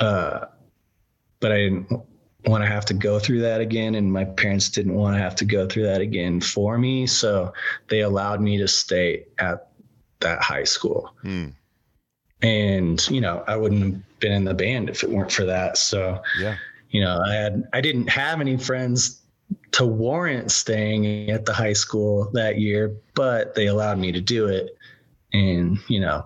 [0.00, 0.46] uh,
[1.42, 1.90] but I didn't
[2.46, 5.34] want to have to go through that again, and my parents didn't want to have
[5.36, 7.52] to go through that again for me, so
[7.88, 9.68] they allowed me to stay at
[10.20, 11.48] that high school Hmm.
[12.42, 15.76] and you know i wouldn't have been in the band if it weren't for that
[15.76, 16.56] so Yeah.
[16.90, 19.20] you know i had i didn't have any friends
[19.72, 24.46] to warrant staying at the high school that year but they allowed me to do
[24.46, 24.76] it
[25.32, 26.24] and you know,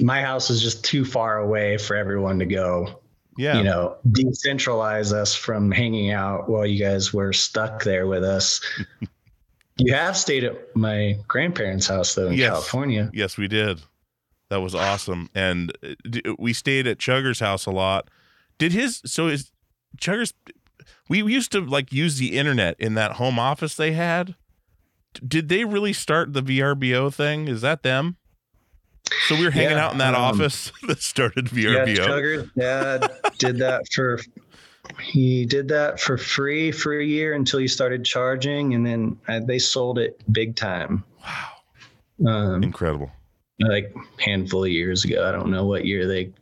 [0.00, 3.00] my house is just too far away for everyone to go.
[3.36, 3.58] Yeah.
[3.58, 8.60] You know, decentralize us from hanging out while you guys were stuck there with us.
[9.76, 12.50] you have stayed at my grandparents' house though in Yes.
[12.50, 13.10] California.
[13.12, 13.80] Yes, we did.
[14.48, 15.28] That was awesome.
[15.34, 18.08] And uh, we stayed at Chugger's house a lot.
[18.58, 19.50] Did his so is
[19.98, 20.32] Chugger's
[21.08, 24.34] we used to like use the internet in that home office they had.
[25.26, 27.48] Did they really start the VRBO thing?
[27.48, 28.16] Is that them?
[29.28, 31.86] So we were hanging Yeah, out in that um, office that started VRBO.
[31.96, 32.06] Yeah.
[32.06, 34.18] Chugger's dad did that for
[35.00, 39.40] he did that for free for a year until he started charging, and then uh,
[39.44, 41.04] they sold it big time.
[42.18, 42.30] wow.
[42.32, 43.10] Um, Incredible.
[43.60, 45.28] like handful of years ago.
[45.28, 46.32] I don't know what year they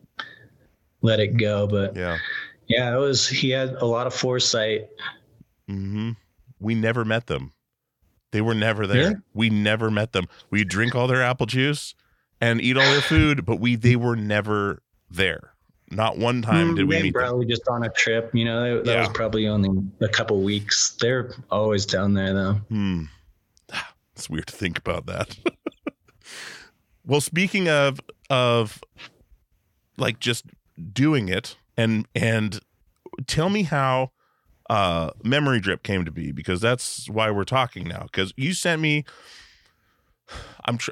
[1.02, 2.18] let it go, but Yeah.
[2.68, 3.26] yeah, it was.
[3.26, 4.88] He had a lot of foresight.
[5.68, 6.12] hmm
[6.60, 7.52] We never met them.
[8.30, 9.02] They were never there.
[9.02, 9.14] Really?
[9.32, 10.28] We never met them.
[10.50, 11.94] We drink all their apple juice
[12.44, 15.50] and eat all their food, but we they were never there.
[15.90, 17.22] Not one time Mm, did we they meet them.
[17.22, 18.30] probably just on a trip.
[18.34, 19.12] You know, that, that was Yeah.
[19.12, 19.70] probably only
[20.00, 20.96] a couple weeks.
[21.00, 22.54] They're always down there though.
[22.68, 23.02] Hmm.
[24.16, 25.36] It's weird to think about that.
[27.06, 28.82] well, speaking of of
[29.98, 30.44] like just
[30.92, 32.60] doing it and and
[33.26, 34.10] tell me how
[34.70, 39.04] uh Memorydrip came to be because that's why we're talking now because you sent me
[40.64, 40.90] i'm tr-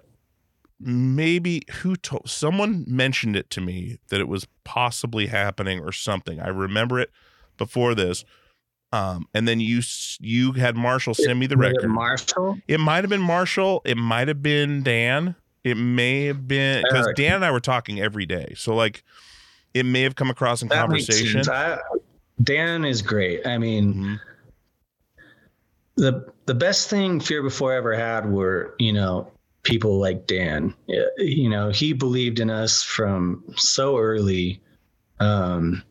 [0.85, 6.41] maybe who told someone mentioned it to me that it was possibly happening or something
[6.41, 7.11] i remember it
[7.57, 8.24] before this
[8.93, 9.80] um and then you
[10.20, 12.59] you had marshall send me the Was it record Marshall.
[12.68, 13.80] it might have been Marshall.
[13.85, 15.35] It might have been Dan.
[15.64, 18.53] It may have been because Dan and I were talking every day.
[18.57, 19.03] So like,
[19.74, 21.43] it may have come across in That conversation.
[21.49, 21.78] I,
[22.43, 23.47] Dan is great.
[23.47, 24.20] I mean, Mhm.
[25.97, 29.32] the the best thing Fear Before ever had were you know
[29.63, 30.75] people like Dan.
[31.19, 34.61] You know, he believed in us from so early.
[35.21, 35.83] Um,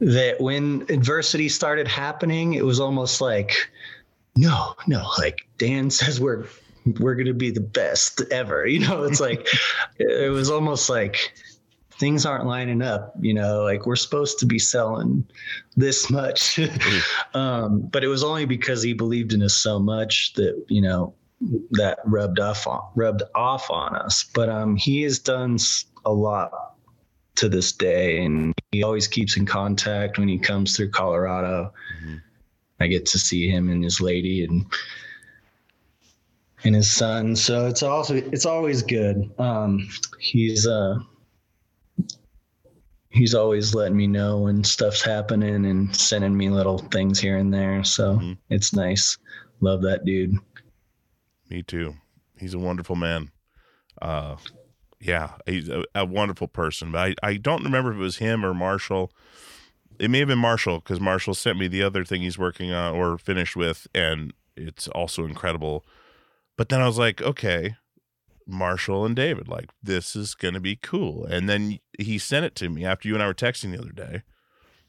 [0.00, 3.54] that when adversity started happening, it was almost like,
[4.36, 6.46] no, no, like Dan says we're
[7.00, 8.66] we're gonna be the best ever.
[8.74, 9.48] You know, it's like
[9.98, 11.32] it was almost like
[11.92, 13.14] things aren't lining up.
[13.20, 15.26] You know, like we're supposed to be selling
[15.76, 16.58] this much,
[17.34, 21.14] um, but it was only because he believed in us so much that you know
[21.72, 24.24] that rubbed off on rubbed off on us.
[24.34, 25.58] But um, he has done
[26.04, 26.50] a lot
[27.36, 31.72] to this day, and he always keeps in contact when he comes through Colorado.
[32.04, 32.22] Mhm.
[32.80, 34.66] I get to see him and his lady and
[36.64, 37.36] and his son.
[37.36, 39.30] So it's also it's always good.
[39.38, 40.98] Um, he's uh
[43.10, 47.52] he's always letting me know when stuff's happening and sending me little things here and
[47.54, 47.84] there.
[47.84, 48.38] So Mhm.
[48.50, 49.16] it's nice.
[49.60, 50.36] Love that dude.
[51.48, 51.94] Me too.
[52.38, 53.30] He's a wonderful man.
[54.00, 54.36] Uh,
[55.00, 56.92] yeah, he's a, a wonderful person.
[56.92, 59.12] But I, I don't remember if it was him or Marshall.
[59.98, 62.94] It may have been Marshall because Marshall sent me the other thing he's working on
[62.94, 65.84] or finished with, and it's also incredible.
[66.56, 67.76] But then I was like, okay,
[68.46, 71.24] Marshall and David, like this is gonna be cool.
[71.24, 73.92] And then he sent it to me after you and I were texting the other
[73.92, 74.22] day.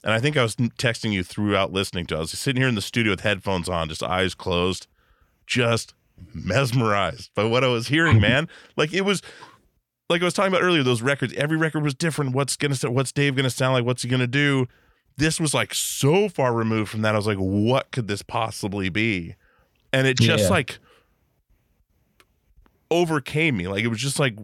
[0.03, 2.15] And I think I was texting you throughout listening to.
[2.15, 2.17] it.
[2.17, 4.87] I was sitting here in the studio with headphones on, just eyes closed,
[5.47, 5.93] just
[6.33, 8.47] mesmerized by what I was hearing, man.
[8.75, 9.21] like it was
[10.09, 12.33] like I was talking about earlier, those records, every record was different.
[12.33, 13.85] What's gonna what's Dave gonna sound like?
[13.85, 14.67] What's he gonna do?
[15.17, 17.15] This was like so far removed from that.
[17.15, 19.35] I was like, what could this possibly be?
[19.93, 20.49] And it just Yeah.
[20.49, 20.79] like
[22.91, 23.67] overcame me.
[23.67, 24.35] Like it was just like,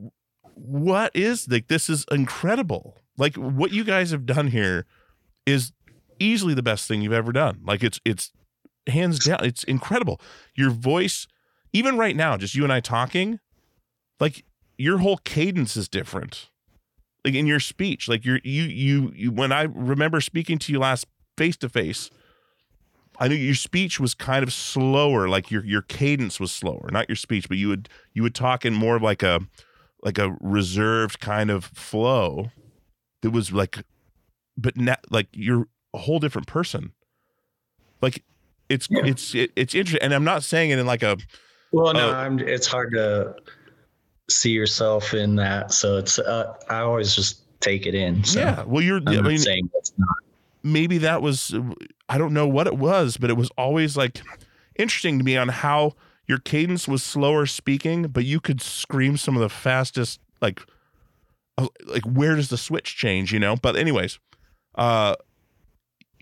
[0.56, 2.98] what is like this is incredible.
[3.18, 4.86] Like what you guys have done here
[5.46, 5.72] is
[6.20, 7.62] easily the best thing you've ever done.
[7.66, 8.32] Like it's it's
[8.88, 10.20] hands down, it's incredible.
[10.56, 11.28] Your voice,
[11.74, 13.40] even right now, just you and I talking,
[14.20, 14.44] like
[14.78, 16.50] your whole cadence is different.
[17.24, 20.80] Like in your speech, like you're you you you when I remember speaking to you
[20.80, 21.06] last
[21.38, 22.10] face to face,
[23.20, 27.08] I knew your speech was kind of slower, like your your cadence was slower, not
[27.08, 29.42] your speech, but you would you would talk in more of like a
[30.04, 32.52] like a reserved kind of flow
[33.22, 33.84] that was like
[34.58, 36.92] but now like you're a whole different person.
[38.02, 38.24] Like
[38.68, 39.06] it's Yeah.
[39.06, 41.18] it's it, it's interesting and I'm not saying it in like a
[41.72, 42.14] Well, no, Oh.
[42.14, 43.36] I'm, it's hard to
[44.30, 45.72] see yourself in that.
[45.74, 48.24] So it's uh, I always just take it in.
[48.24, 50.16] So yeah, well you're I'm I mean saying it's not.
[50.64, 51.54] maybe that was
[52.10, 54.22] I don't know what it was, but it was always like
[54.76, 55.94] interesting to me on how
[56.28, 60.62] your cadence was slower speaking, but you could scream some of the fastest like
[61.58, 63.56] uh, like where does the switch change, you know?
[63.56, 64.18] But anyways,
[64.76, 65.16] uh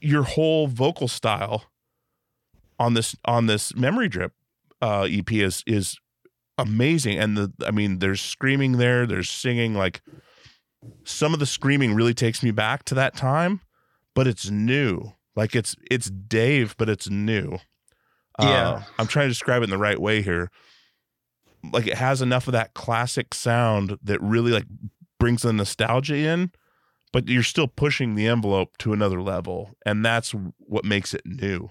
[0.02, 1.66] your whole vocal style
[2.80, 4.32] on this on this Memorydrip
[4.82, 5.98] uh EP is is
[6.58, 7.18] amazing.
[7.18, 9.74] And the I mean, there's screaming there, there's singing.
[9.74, 10.02] Like
[11.04, 13.62] some of the screaming really takes me back to that time,
[14.14, 15.14] but it's new.
[15.36, 17.60] Like it's it's Dave, but it's new.
[18.40, 18.70] Yeah.
[18.70, 20.52] Uh, I'm trying to describe it in the right way here.
[21.74, 24.66] Like it has enough of that classic sound that really like
[25.20, 26.52] brings the nostalgia in,
[27.12, 31.70] but you're still pushing the envelope to another level, and that's what makes it new.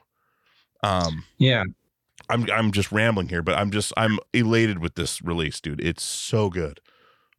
[0.82, 1.64] Um, Yeah.
[2.30, 5.80] I'm I'm just rambling here, but I'm just I'm elated with this release, dude.
[5.80, 6.80] It's so good.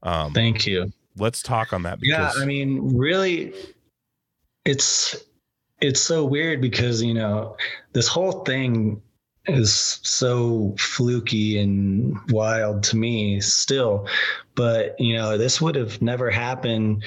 [0.03, 0.91] Um, Thank you.
[1.17, 3.53] let's talk on that Yeah, because I mean, really,
[4.65, 5.15] it's
[5.81, 7.55] it's so weird because you know
[7.93, 9.01] this whole thing
[9.45, 14.07] is so fluky and wild to me still,
[14.55, 17.03] but you know this would have never happened.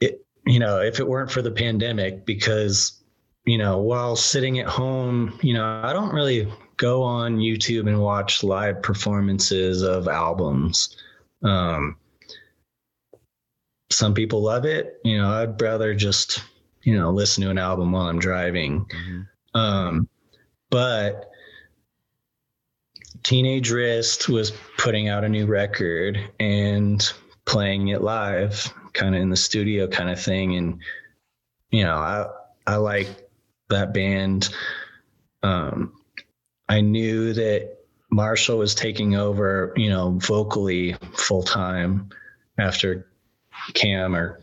[0.00, 2.97] It you know if it weren't for the pandemic because
[3.48, 8.00] you know while sitting at home, you know I don't really go on YouTube and
[8.00, 10.96] watch live performances of albums.
[11.42, 11.96] Um,
[13.90, 15.00] some people love it.
[15.04, 16.42] You know, I'd rather just,
[16.82, 18.86] you know, listen to an album while I'm driving.
[18.86, 19.28] Mhm.
[19.54, 20.08] Um,
[20.70, 21.30] but
[23.24, 27.12] Teenage Wrist was putting out a new record and
[27.44, 30.56] playing it live, kind of in the studio kind of thing.
[30.56, 30.80] And,
[31.70, 32.26] you know, I,
[32.66, 33.27] I like
[33.70, 34.48] that band.
[35.42, 35.94] Um,
[36.68, 37.78] I knew that
[38.10, 42.10] Marshall was taking over, you know, vocally full time
[42.58, 43.08] after
[43.74, 44.40] Cam or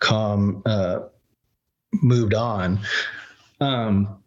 [0.00, 1.00] Com uh,
[2.02, 2.80] moved on.
[3.60, 4.22] Um,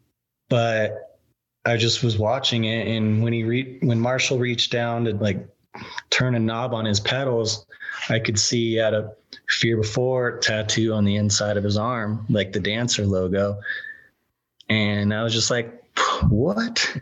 [0.49, 1.19] but
[1.65, 5.47] I just was watching it, and when he re- when Marshall reached down to like
[6.09, 7.65] turn a knob on his pedals,
[8.09, 9.11] I could see he had a
[9.49, 13.59] Fear Before tattoo on the inside of his arm, like the dancer logo.
[14.69, 15.83] And I was just like,
[16.29, 17.01] what?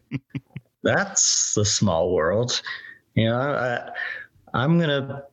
[0.84, 2.62] That's the small world.
[3.16, 3.90] You know, I,
[4.54, 5.24] I'm gonna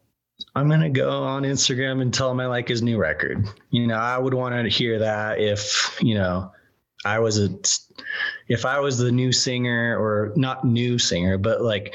[0.54, 3.46] I'm gonna go on Instagram and tell him I like his new record.
[3.70, 6.50] You know, I would want to hear that if you know
[7.04, 7.50] I was a
[8.48, 11.92] if I was the new singer or not new singer, but like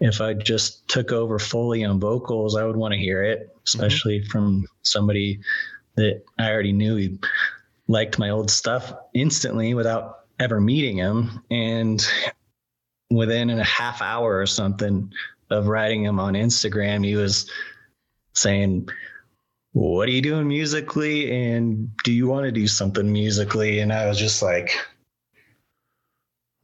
[0.00, 3.58] if I just took over fully on vocals, I would want to hear it, mm-hmm.
[3.66, 5.40] especially from somebody
[5.96, 7.18] that I already knew he
[7.90, 11.42] liked my old stuff instantly without ever meeting him.
[11.50, 12.06] And
[13.10, 15.12] within a half hour or something
[15.50, 17.50] of writing him on Instagram, he was
[18.32, 18.88] saying,
[19.72, 21.32] What are you doing musically?
[21.32, 23.80] And do you want to do something musically?
[23.80, 24.70] And I was just like,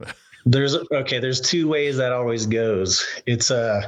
[0.47, 3.05] There's okay, there's two ways that always goes.
[3.27, 3.81] It's uh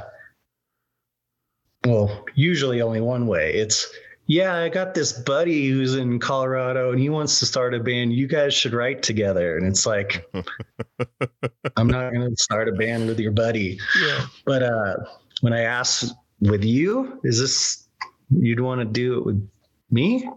[1.87, 3.55] well, usually only one way.
[3.55, 3.89] It's
[4.29, 8.13] yeah, I got this buddy who's in Colorado and he wants to start a band.
[8.13, 9.57] You guys should write together.
[9.57, 10.31] And it's like,
[11.79, 13.81] I'm not going to start a band with your buddy.
[14.03, 14.27] yeah.
[14.45, 14.97] But uh,
[15.41, 17.89] when I asked with you, is this
[18.31, 19.51] you'd want to do it with
[19.91, 20.29] me?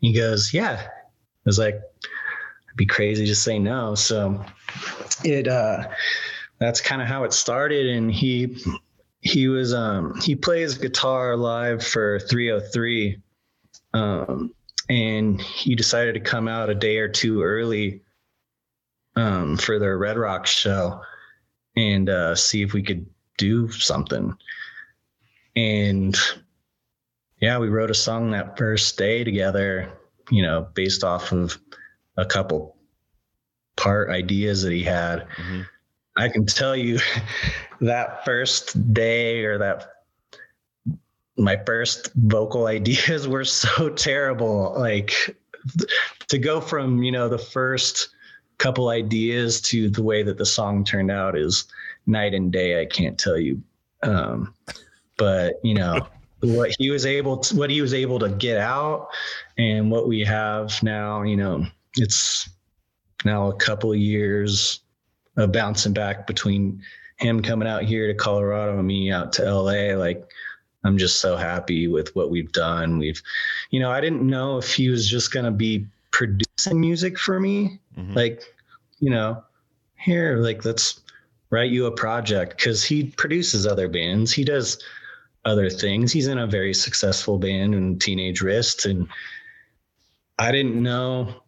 [0.00, 0.88] He goes, yeah.
[0.88, 0.90] I
[1.44, 3.94] was like, it'd be crazy to say no.
[3.94, 4.44] So
[5.22, 5.86] it uh,
[6.58, 7.86] that's kind of how it started.
[7.86, 8.56] And he
[9.20, 13.22] he was um he plays guitar live for 303
[13.94, 14.52] um
[14.90, 18.02] and he decided to come out a day or two early
[19.16, 21.00] um for their red rock show
[21.76, 24.34] and uh see if we could do something
[25.56, 26.16] and
[27.40, 29.90] yeah we wrote a song that first day together
[30.30, 31.58] you know based off of
[32.16, 32.76] a couple
[33.76, 35.66] part ideas that he had Mhm.
[36.16, 36.98] I can tell you
[37.80, 39.97] that first day or that
[41.38, 44.74] my first vocal ideas were so terrible.
[44.76, 45.36] Like
[46.28, 48.08] to go from, you know, the first
[48.58, 51.66] couple ideas to the way that the song turned out is
[52.06, 52.80] night and day.
[52.80, 53.62] I can't tell you.
[54.02, 54.54] Um,
[55.16, 56.06] but you know,
[56.40, 59.08] what he was able to, what he was able to get out
[59.56, 61.66] and what we have now, you know,
[61.96, 62.48] it's
[63.24, 64.80] now a couple of years
[65.36, 66.82] of bouncing back between
[67.16, 69.96] him coming out here to Colorado and me out to LA.
[69.96, 70.24] Like,
[70.88, 72.98] I'm just so happy with what we've done.
[72.98, 73.22] We've,
[73.70, 77.38] you know, I didn't know if he was just going to be producing music for
[77.38, 77.78] me.
[77.96, 78.16] Mhm.
[78.16, 78.42] Like,
[78.98, 79.44] you know,
[79.96, 81.00] here, like, let's
[81.50, 84.32] write you a project because he produces other bands.
[84.32, 84.82] He does
[85.44, 86.10] other things.
[86.10, 88.86] He's in a very successful band and Teenage Wrist.
[88.86, 89.08] And
[90.38, 91.42] I didn't know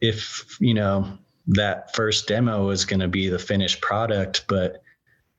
[0.00, 1.18] if, you know,
[1.48, 4.82] that first demo was going to be the finished product, but,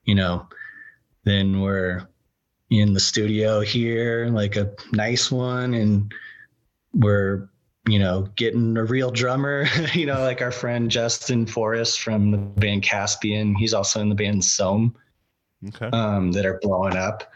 [0.03, 0.47] you know,
[1.23, 2.07] then we're
[2.71, 6.11] in the studio here, like a nice one, and
[6.93, 7.49] we're,
[7.87, 12.37] you know, getting a real drummer, you know, like our friend Justin Forrest from the
[12.37, 13.53] band Caspian.
[13.53, 14.95] He's also in the band Soam.
[15.67, 15.89] Okay.
[15.93, 17.31] um, that are blowing up.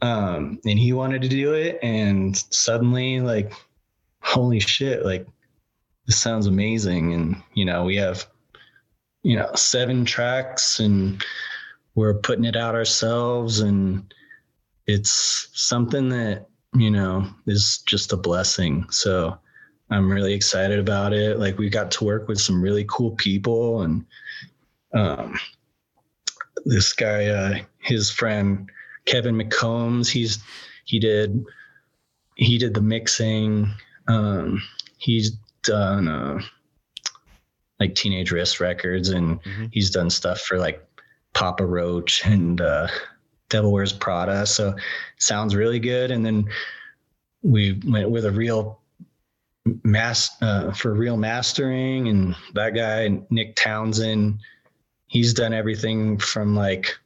[0.00, 3.52] Um, and he wanted to do it, and suddenly, like,
[4.20, 5.26] holy shit, like,
[6.06, 7.14] this sounds amazing.
[7.14, 8.26] And, you know, we have,
[9.22, 11.24] you know, seven tracks, and
[11.94, 14.12] we're putting it out ourselves, and
[14.86, 18.86] it's something that, you know, is just a blessing.
[18.90, 19.38] So
[19.90, 21.38] I'm really excited about it.
[21.38, 24.04] Like, we got to work with some really cool people, and,
[24.94, 25.38] um,
[26.64, 28.70] this guy, uh, his friend
[29.04, 30.38] Kevin McCombs, he's
[30.84, 31.44] he did
[32.36, 33.68] he did the mixing.
[34.06, 34.62] Um,
[34.98, 35.32] he's
[35.64, 36.40] done uh,
[37.80, 39.70] like Teenage Wrist Records, and Mhm.
[39.72, 40.86] he's done stuff for like
[41.34, 42.86] Papa Roach and uh,
[43.52, 44.44] Devil Wears Prada.
[44.46, 44.74] So
[45.18, 46.10] sounds really good.
[46.10, 46.46] And then
[47.42, 48.80] we went with a real
[49.84, 54.40] mass uh, for real mastering, and that guy Nick Townsend
[55.12, 56.98] he's done everything from like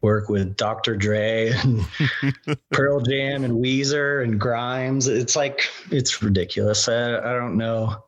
[0.00, 0.96] work with Dr.
[0.96, 1.86] Dre and
[2.72, 5.06] Pearl Jam and Weezer and Grimes.
[5.06, 6.88] It's like it's ridiculous.
[6.88, 8.02] I, I don't know.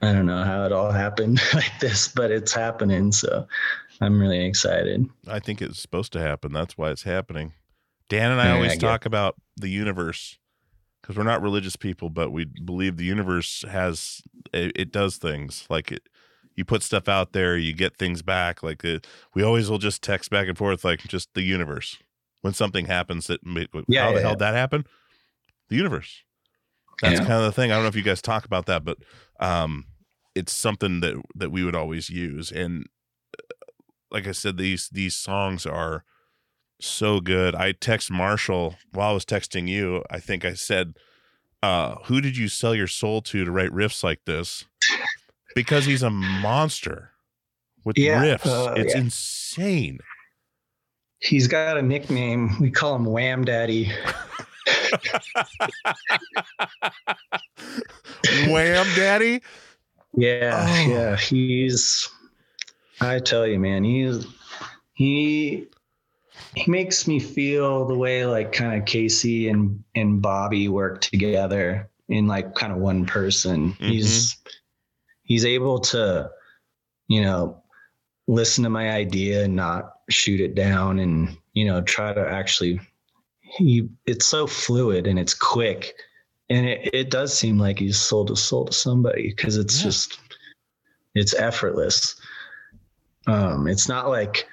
[0.00, 3.12] I don't know how it all happened like this, but it's happening.
[3.12, 3.46] So
[4.00, 5.06] I'm really excited.
[5.26, 6.52] I think it's supposed to happen.
[6.52, 7.52] That's why it's happening.
[8.08, 10.38] Dan and I Yeah, always I talk about the universe
[11.00, 14.22] because we're not religious people, but we believe the universe has
[14.52, 16.08] it, it does things like it.
[16.56, 18.62] You put stuff out there, you get things back.
[18.62, 21.98] Like it, we always will just text back and forth, like just the universe.
[22.42, 24.34] When something happens, that Yeah, how the hell yeah.
[24.34, 24.86] did that happen?
[25.68, 26.22] The universe.
[27.02, 27.26] That's Yeah.
[27.26, 27.70] kind of the thing.
[27.70, 28.98] I don't know if you guys talk about that, but
[29.38, 29.86] um,
[30.34, 32.50] it's something that that we would always use.
[32.50, 32.86] And uh,
[34.10, 36.04] like I said, these these songs are
[36.80, 37.54] so good.
[37.54, 40.02] I text Marshall while I was texting you.
[40.10, 40.94] I think I said,
[41.62, 44.64] uh, "Who did you sell your soul to to write riffs like this?"
[45.54, 47.10] Because he's a monster
[47.84, 48.46] with Yeah, riffs.
[48.46, 49.00] uh, it's yeah.
[49.00, 49.98] insane.
[51.18, 52.56] He's got a nickname.
[52.60, 53.92] We call him Wham Daddy.
[58.48, 59.42] Wham, daddy.
[60.14, 60.88] Yeah, Oh.
[60.90, 61.16] yeah.
[61.16, 62.08] He's
[63.00, 64.26] I tell you, man, he's
[64.94, 65.66] he
[66.54, 71.88] he makes me feel the way like kind of Casey and and Bobby work together
[72.08, 73.72] in like kind of one person.
[73.72, 73.86] Mm-hmm.
[73.86, 74.36] He's
[75.22, 76.30] he's able to,
[77.08, 77.62] you know,
[78.26, 82.80] listen to my idea and not shoot it down and, you know, try to actually
[83.40, 85.94] he it's so fluid and it's quick
[86.50, 89.84] and it, it does seem like he's sold a soul to somebody because it's Yeah.
[89.84, 90.18] just
[91.14, 92.19] it's effortless
[93.30, 94.46] um it's not like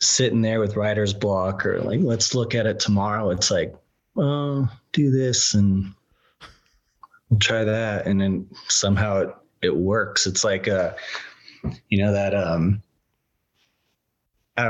[0.00, 3.74] sitting there with writer's block or like let's look at it tomorrow it's like
[4.16, 5.92] oh do this and
[7.30, 9.30] we'll try that and then somehow it
[9.62, 10.92] it works it's like uh
[11.88, 12.82] you know that um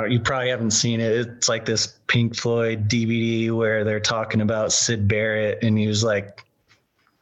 [0.09, 1.13] you probably haven't seen it.
[1.13, 6.03] It's like this Pink Floyd DVD where they're talking about Syd Barrett, and he was
[6.03, 6.45] like,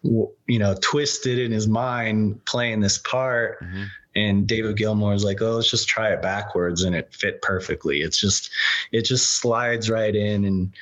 [0.03, 3.63] you know, twisted in his mind playing this part.
[3.63, 3.87] Mhm.
[4.15, 8.03] And David Gilmour was like, "Oh, let's just try it backwards," and it fit perfectly.
[8.03, 8.51] It's just,
[8.93, 10.73] it just slides right in, and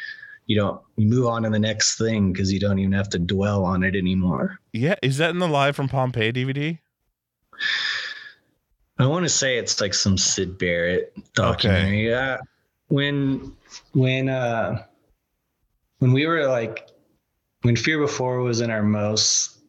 [0.46, 3.20] you don't you move on to the next thing because you don't even have to
[3.20, 4.58] dwell on it anymore.
[4.72, 6.78] Yeah, is that in the live from Pompeii DVD?
[8.98, 12.08] I want to say it's like some Syd Barrett documentary.
[12.08, 12.38] Yeah.
[12.88, 13.56] When
[13.92, 14.84] when uh
[16.00, 16.88] when we were like
[17.62, 19.59] when Fear Before was in our most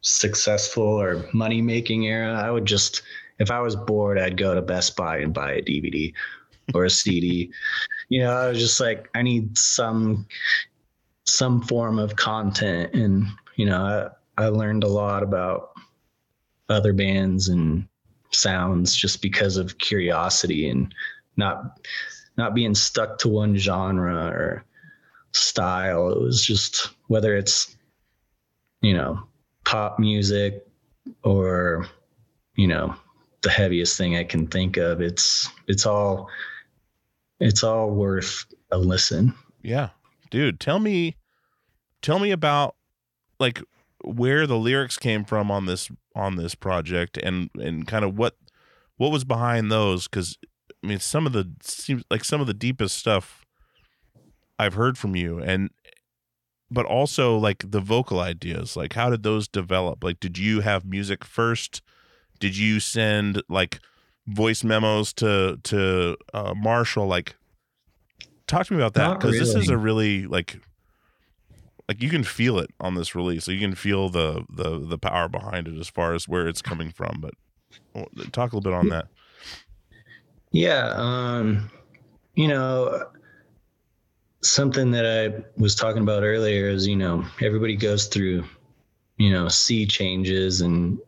[0.00, 3.02] successful or money making era, I would just
[3.38, 6.12] if I was bored, I'd go to Best Buy and buy a DVD
[6.74, 7.52] or a CD.
[8.08, 10.26] You know, I was just like, I need some
[11.26, 13.26] some form of content and
[13.56, 15.72] you know, I, I learned a lot about
[16.68, 17.86] other bands and
[18.30, 20.94] sounds just because of curiosity and
[21.36, 21.80] not
[22.36, 24.64] not being stuck to one genre or
[25.32, 27.76] style it was just whether it's
[28.80, 29.22] you know
[29.68, 30.66] pop music
[31.24, 31.86] or
[32.56, 32.94] you know
[33.42, 36.28] the heaviest thing i can think of it's it's all
[37.40, 39.90] it's all worth a listen Yeah.
[40.30, 41.16] Dude, tell me
[42.02, 42.76] tell me about
[43.40, 43.62] like
[44.04, 48.36] where the lyrics came from on this on this project and and kind of what
[48.96, 50.38] what was behind those cuz
[50.82, 53.44] I mean some of the seems like some of the deepest stuff
[54.58, 55.70] I've heard from you and
[56.70, 60.04] but also like the vocal ideas like how did those develop?
[60.04, 61.82] Like did you have music first?
[62.38, 63.80] Did you send like
[64.26, 67.06] voice memos to to uh, Marshall?
[67.06, 67.34] Like
[68.46, 70.60] talk to me about that because this is a really like
[71.88, 73.44] like you can feel it on this release.
[73.44, 76.62] So you can feel the the the power behind it as far as where it's
[76.62, 77.34] coming from but
[78.32, 79.06] talk a little bit on that.
[80.52, 80.92] Yeah.
[80.94, 81.70] Um,
[82.34, 83.04] you know,
[84.40, 88.44] something that I was talking about earlier is, you know, everybody goes through,
[89.16, 90.98] you know, sea changes and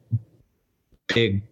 [1.07, 1.43] big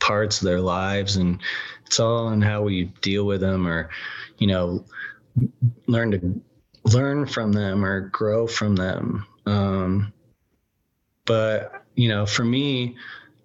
[0.00, 1.40] parts of their lives and
[1.86, 3.90] it's all on how we deal with them or,
[4.38, 4.84] you know,
[5.86, 6.40] learn to
[6.92, 9.26] learn from them or grow from them.
[9.46, 10.12] Um,
[11.26, 12.96] but, you know, for me,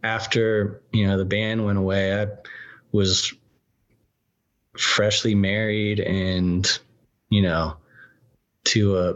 [0.03, 2.27] after, you know, the band went away, I
[2.91, 3.33] was
[4.77, 6.79] freshly married and
[7.29, 7.75] you know
[8.65, 9.13] to a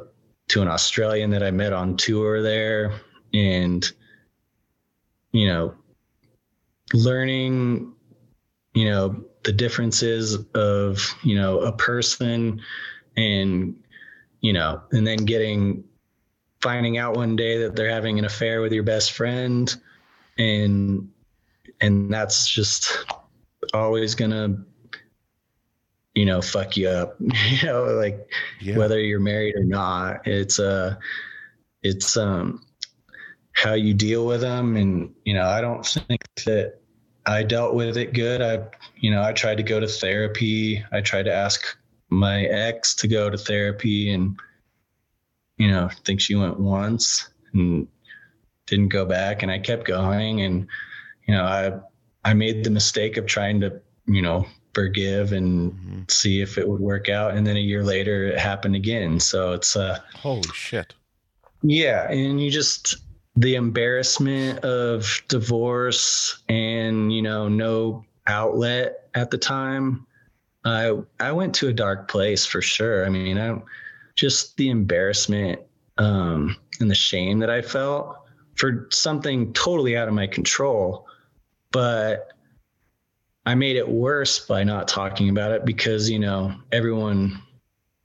[0.50, 2.94] to an Australian that I met on tour there
[3.34, 3.90] and
[5.32, 5.74] you know
[6.94, 7.94] learning
[8.74, 12.62] you know the differences of you know a person
[13.18, 13.76] and
[14.42, 15.84] you know and then getting
[16.62, 19.76] finding out one day that they're having an affair with your best friend
[20.38, 21.10] and
[21.82, 23.06] and that's just
[23.74, 24.58] always gonna
[26.14, 28.28] you know fuck you up you know like
[28.62, 28.78] Yeah.
[28.78, 30.96] whether you're married or not it's uh
[31.82, 32.64] it's um
[33.56, 34.76] how you deal with them.
[34.78, 36.80] And you know i don't think that
[37.26, 38.42] i dealt with it good.
[38.42, 38.66] I
[38.98, 40.84] you know i tried to go to therapy.
[40.92, 41.62] I tried to ask
[42.10, 44.36] my ex to go to therapy and
[45.58, 47.88] you know I think she went once and
[48.68, 49.42] didn't go back.
[49.44, 50.68] And i kept going and
[51.28, 51.72] you know i
[52.24, 56.12] i made the mistake of trying to you know forgive and Mhm.
[56.12, 57.36] see if it would work out.
[57.36, 59.20] And then a year later it happened again.
[59.20, 60.94] So it's uh Holy shit.
[61.62, 62.10] yeah.
[62.12, 62.96] And you just
[63.36, 70.06] the embarrassment of divorce and you know no outlet at the time.
[70.66, 73.06] I i went to a dark place for sure.
[73.06, 73.60] I mean i
[74.16, 75.60] just the embarrassment
[75.98, 78.16] um and the shame that i felt
[78.56, 81.08] for something totally out of my control.
[81.72, 82.33] But
[83.46, 87.42] I made it worse by not talking about it because, you know, everyone,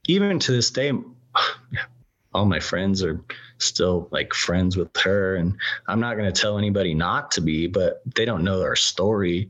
[0.07, 0.91] even to this day,
[2.33, 3.23] all my friends are
[3.57, 5.35] still like friends with her.
[5.35, 5.55] And
[5.87, 9.49] I'm not going to tell anybody not to be, but they don't know our story.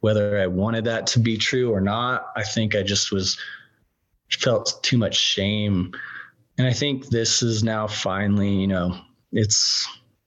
[0.00, 3.38] Whether I wanted that to be true or not, I think I just was
[4.30, 5.92] felt too much shame.
[6.58, 8.98] And I think this is now finally, you know,
[9.32, 9.86] it's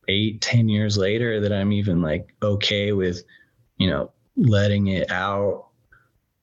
[0.10, 3.24] eight, ten years later that I'm even like okay with,
[3.78, 5.68] you know, letting it out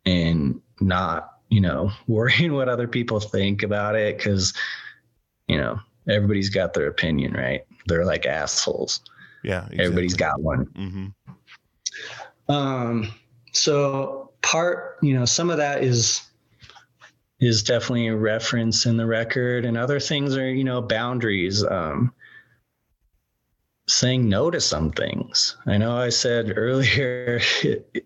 [0.05, 4.55] and not, you know, worrying what other people think about it because,
[5.49, 5.79] you know,
[6.09, 7.65] everybody's got their opinion, right?
[7.87, 9.01] They're like assholes.
[9.43, 9.69] Yeah.
[9.79, 10.67] Everybody's got one.
[10.77, 13.13] hmm Um,
[13.53, 16.23] so part, you know, some of that is
[17.39, 21.63] is definitely a reference in the record, and other things are, you know, boundaries.
[21.65, 22.13] Um,
[23.89, 25.57] saying no to some things.
[25.67, 27.41] I know I said earlier,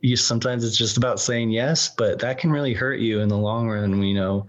[0.00, 3.38] you sometimes it's just about saying yes, but that can really hurt you in the
[3.38, 3.98] long run.
[3.98, 4.46] We know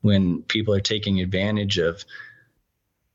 [0.00, 2.04] when people are taking advantage of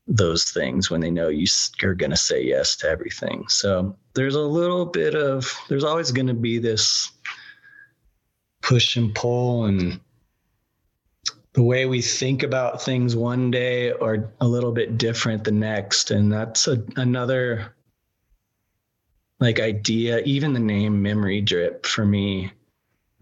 [0.08, 1.46] those things when they know you
[1.82, 3.46] are going to say yes to everything.
[3.48, 7.10] So there's a little bit of there's always going to be this
[8.62, 10.00] push and pull and
[11.58, 16.12] the way we think about things one day are a little bit different the next.
[16.12, 17.74] And that's a, another
[19.40, 22.52] like idea even the name Memorydrip for me.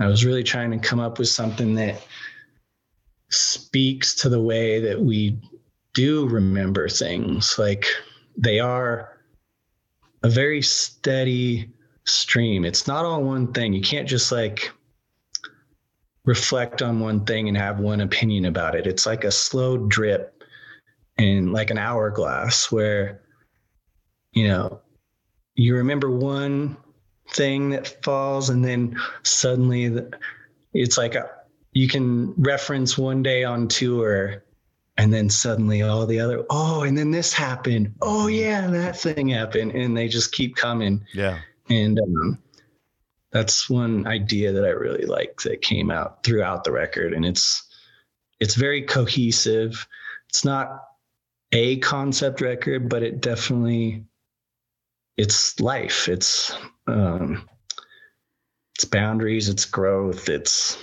[0.00, 2.06] I was really trying to come up with something that
[3.30, 5.38] speaks to the way that we
[5.94, 7.58] do remember things.
[7.58, 7.86] Like
[8.36, 9.18] they are
[10.24, 11.70] a very steady
[12.04, 12.66] stream.
[12.66, 13.72] It's not all one thing.
[13.72, 14.72] You can't just like
[16.26, 18.86] reflect on one thing and have one opinion about it.
[18.86, 20.42] It's like a slow drip
[21.16, 23.22] in like an hourglass where,
[24.32, 24.80] you know,
[25.54, 26.76] you remember one
[27.30, 30.10] thing that falls and then suddenly the,
[30.74, 31.30] it's like a,
[31.72, 34.44] you can reference one day on tour
[34.98, 37.94] and then suddenly all the other, oh, and then this happened.
[38.02, 39.72] Oh, yeah, that thing happened.
[39.72, 41.38] And they just keep coming Yeah.
[41.68, 42.38] and um,
[43.36, 47.62] that's one idea that I really like that came out throughout the record, and it's
[48.40, 49.86] it's very cohesive.
[50.30, 50.82] It's not
[51.52, 54.06] a concept record, but it definitely
[55.18, 56.08] it's life.
[56.08, 56.50] It's
[56.86, 57.46] um,
[58.74, 59.50] it's boundaries.
[59.50, 60.30] It's growth.
[60.30, 60.78] It's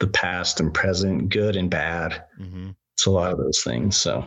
[0.00, 4.24] the past and present, good and bad hmm it's a lot of those things so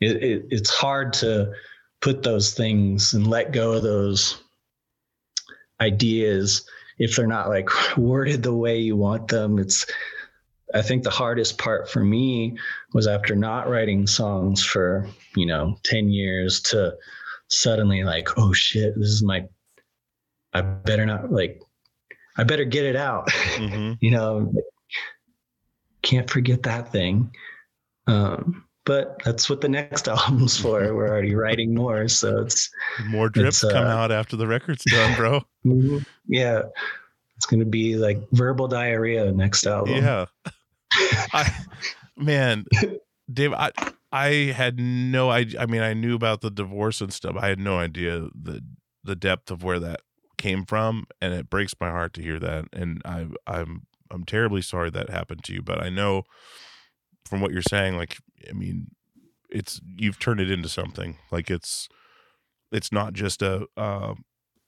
[0.00, 1.52] it, it it's hard to
[2.00, 4.43] put those things and let go of those
[5.80, 6.68] ideas
[6.98, 9.86] if they're not like worded the way you want them it's
[10.74, 12.56] i think the hardest part for me
[12.92, 16.94] was after not writing songs for you know 10 years to
[17.48, 19.44] suddenly like oh shit this is my
[20.52, 21.60] i better not like
[22.36, 23.28] I better get it out.
[23.28, 23.98] Mhm.
[24.00, 24.52] you know,
[26.02, 27.34] can't forget that thing.
[28.06, 30.94] Um, but that's what the next album's for.
[30.94, 32.70] We're already writing more, so it's
[33.06, 35.42] More drips It's, come uh, out after the record's done, bro.
[36.26, 36.62] yeah,
[37.36, 39.96] it's gonna be like verbal diarrhea next album.
[39.96, 40.26] yeah.
[41.32, 41.50] I
[42.16, 42.66] man,
[43.32, 43.72] Dave, I
[44.12, 45.60] I had no idea.
[45.60, 47.36] I mean, I knew about the divorce and stuff.
[47.38, 48.62] I had no idea the
[49.02, 50.00] the depth of where that
[50.38, 52.66] came from, and it breaks my heart to hear that.
[52.72, 56.24] And I I'm I'm terribly sorry that happened to you, but I know
[57.26, 58.18] from what you're saying, like
[58.48, 58.88] I mean,
[59.50, 61.18] it's you've turned it into something.
[61.30, 61.88] Like it's
[62.72, 64.14] it's not just a uh,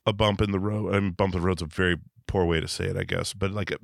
[0.05, 0.95] a bump in the road.
[0.95, 1.97] I mean, bump in the road's a very
[2.27, 3.79] poor way to say it, I guess, but like a,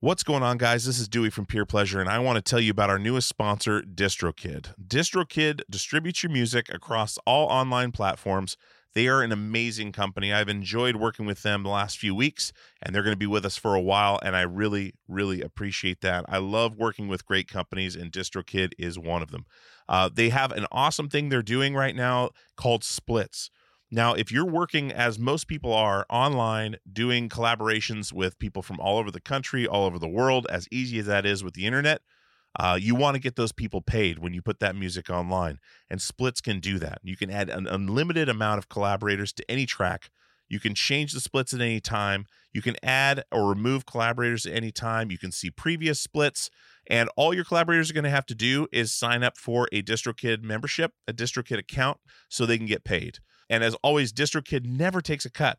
[0.00, 0.84] What's going on, guys?
[0.84, 3.28] This is Dewey from Peer Pleasure, and I want to tell you about our newest
[3.28, 4.74] sponsor, DistroKid.
[4.86, 8.58] DistroKid distributes your music across all online platforms.
[8.96, 10.32] They are an amazing company.
[10.32, 13.44] I've enjoyed working with them the last few weeks, and they're going to be with
[13.44, 16.24] us for a while, and I really, really appreciate that.
[16.30, 19.44] I love working with great companies, and DistroKid is one of them.
[19.86, 23.50] Uh, they have an awesome thing they're doing right now called splits.
[23.90, 28.96] Now, if you're working as most people are online, doing collaborations with people from all
[28.96, 32.00] over the country, all over the world, as easy as that is with the internet,
[32.58, 35.58] uh, you want to get those people paid when you put that music online.
[35.90, 36.98] And splits can do that.
[37.02, 40.10] You can add an unlimited amount of collaborators to any track.
[40.48, 42.26] You can change the splits at any time.
[42.52, 45.10] You can add or remove collaborators at any time.
[45.10, 46.50] You can see previous splits.
[46.88, 49.82] And all your collaborators are going to have to do is sign up for a
[49.82, 51.98] DistroKid membership, a DistroKid account,
[52.28, 53.18] so they can get paid.
[53.50, 55.58] And as always, DistroKid never takes a cut.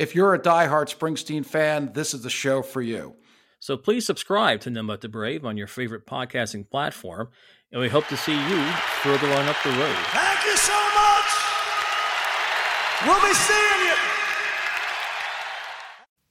[0.00, 3.16] If you're a diehard Springsteen fan, this is the show for you.
[3.58, 7.28] So please subscribe to None But the Brave on your favorite podcasting platform,
[7.70, 8.64] and we hope to see you
[9.02, 9.96] further on up the road.
[10.06, 11.30] Thank you so much.
[13.04, 13.94] We'll be seeing you.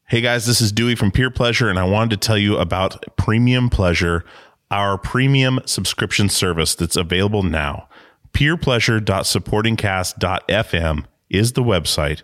[0.08, 3.16] Hey guys, this is Dewey from Peer Pleasure, and I wanted to tell you about
[3.18, 4.26] Premium Pleasure,
[4.72, 7.88] our premium subscription service that's available now.
[8.34, 12.24] Peerpleasure.supportingcast.fm is the website.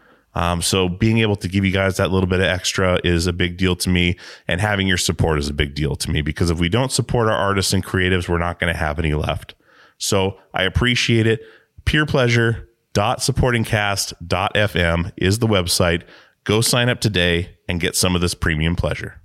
[0.33, 3.33] Um, so being able to give you guys that little bit of extra is a
[3.33, 4.17] big deal to me,
[4.47, 7.27] and having your support is a big deal to me because if we don't support
[7.27, 9.55] our artists and creatives, we're not going to have any left.
[9.97, 11.41] So I appreciate it.
[11.85, 16.03] Peer pleasure supportingcast.fm is the website.
[16.43, 19.21] Go sign up today and get some of this premium pleasure.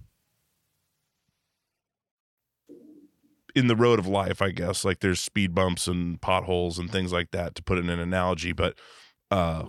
[3.54, 7.10] In the road of life, I guess, like there's speed bumps and potholes and things
[7.10, 8.78] like that to put in an analogy, but
[9.30, 9.64] uh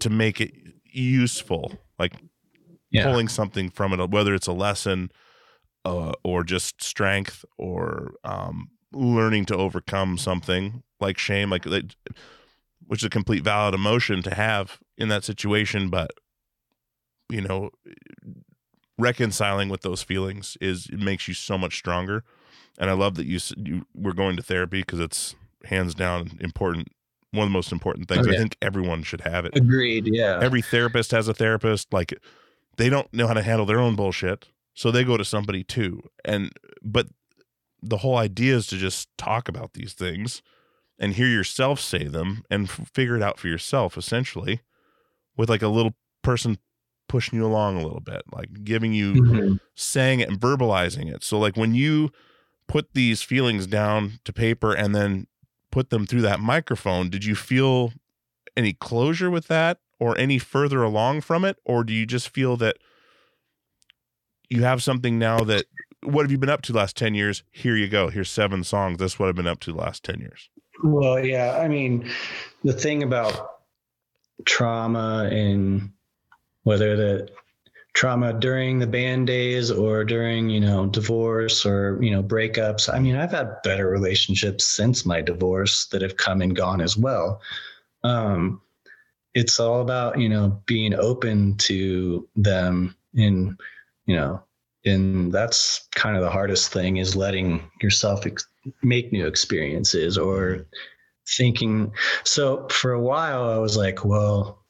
[0.00, 0.52] to make it
[0.84, 2.14] useful, like
[2.90, 3.04] Yeah.
[3.04, 5.10] pulling something from it, whether it's a lesson
[5.84, 11.94] uh, or just strength or um, learning to overcome something like shame, like that,
[12.86, 15.88] which is a complete valid emotion to have in that situation.
[15.90, 16.10] But
[17.30, 17.70] you know,
[18.98, 22.24] reconciling with those feelings is it makes you so much stronger.
[22.78, 25.34] And I love that you you were going to therapy because it's
[25.64, 26.88] hands down important.
[27.32, 28.26] One of the most important things.
[28.26, 30.08] Oh, I think everyone should have it Agreed.
[30.12, 30.38] Yeah.
[30.42, 32.14] every therapist has a therapist like
[32.76, 36.02] they don't know how to handle their own bullshit so they go to somebody too
[36.24, 36.50] and
[36.82, 37.08] but
[37.82, 40.42] the whole idea is to just talk about these things
[40.98, 44.60] and hear yourself say them and f- figure it out for yourself essentially
[45.36, 46.58] with like a little person
[47.08, 49.60] pushing you along a little bit like giving you Mhm.
[49.74, 51.22] saying it and verbalizing it.
[51.24, 52.10] So like when you
[52.66, 55.26] put these feelings down to paper and then
[55.70, 57.92] put them through that microphone, did you feel
[58.56, 62.56] any closure with that or any further along from it or do you just feel
[62.56, 62.76] that
[64.48, 65.66] you have something now that
[66.02, 67.42] what have you been up to last 10 years?
[67.50, 68.08] Here you go.
[68.08, 68.98] Here's seven songs.
[68.98, 70.48] That's what I've been up to last 10 years.
[70.82, 71.58] Well, yeah.
[71.60, 72.08] I mean,
[72.64, 73.50] the thing about
[74.44, 75.90] trauma and
[76.62, 77.28] whether the
[77.94, 82.92] trauma during the band days or during, you know, divorce or, you know, breakups.
[82.92, 86.96] I mean, I've had better relationships since my divorce that have come and gone as
[86.96, 87.40] well.
[88.04, 88.60] Um,
[89.34, 93.58] it's all about, you know, being open to them and,
[94.06, 94.42] you know,
[94.84, 98.46] and that's kind of the hardest thing is letting yourself ex-
[98.82, 100.66] make new experiences or
[101.36, 101.92] thinking
[102.24, 104.64] so for a while i was like well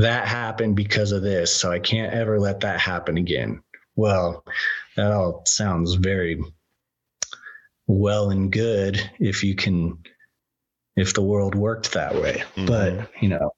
[0.00, 3.62] that happened because of this so i can't ever let that happen again.
[3.96, 4.44] Well
[4.96, 6.42] that all sounds very
[7.86, 9.98] well and good if you can
[10.96, 12.42] if the world worked that way.
[12.66, 13.52] But you know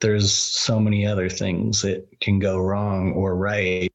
[0.00, 3.92] there's so many other things that can go wrong or right.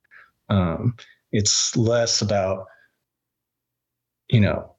[0.49, 0.95] Um,
[1.31, 2.65] it's less about
[4.29, 4.71] you know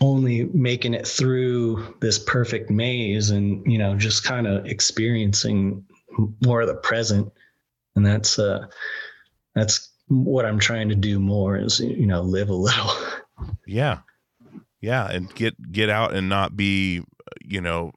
[0.00, 5.84] only making it through this perfect maze and you know just kind of experiencing
[6.44, 7.32] more of the present.
[7.94, 8.66] And that's uh
[9.54, 12.90] that's what i'm trying to do more is you know live a little.
[13.66, 13.98] Yeah.
[14.80, 17.02] Yeah, and get get out and not be,
[17.42, 17.92] you know,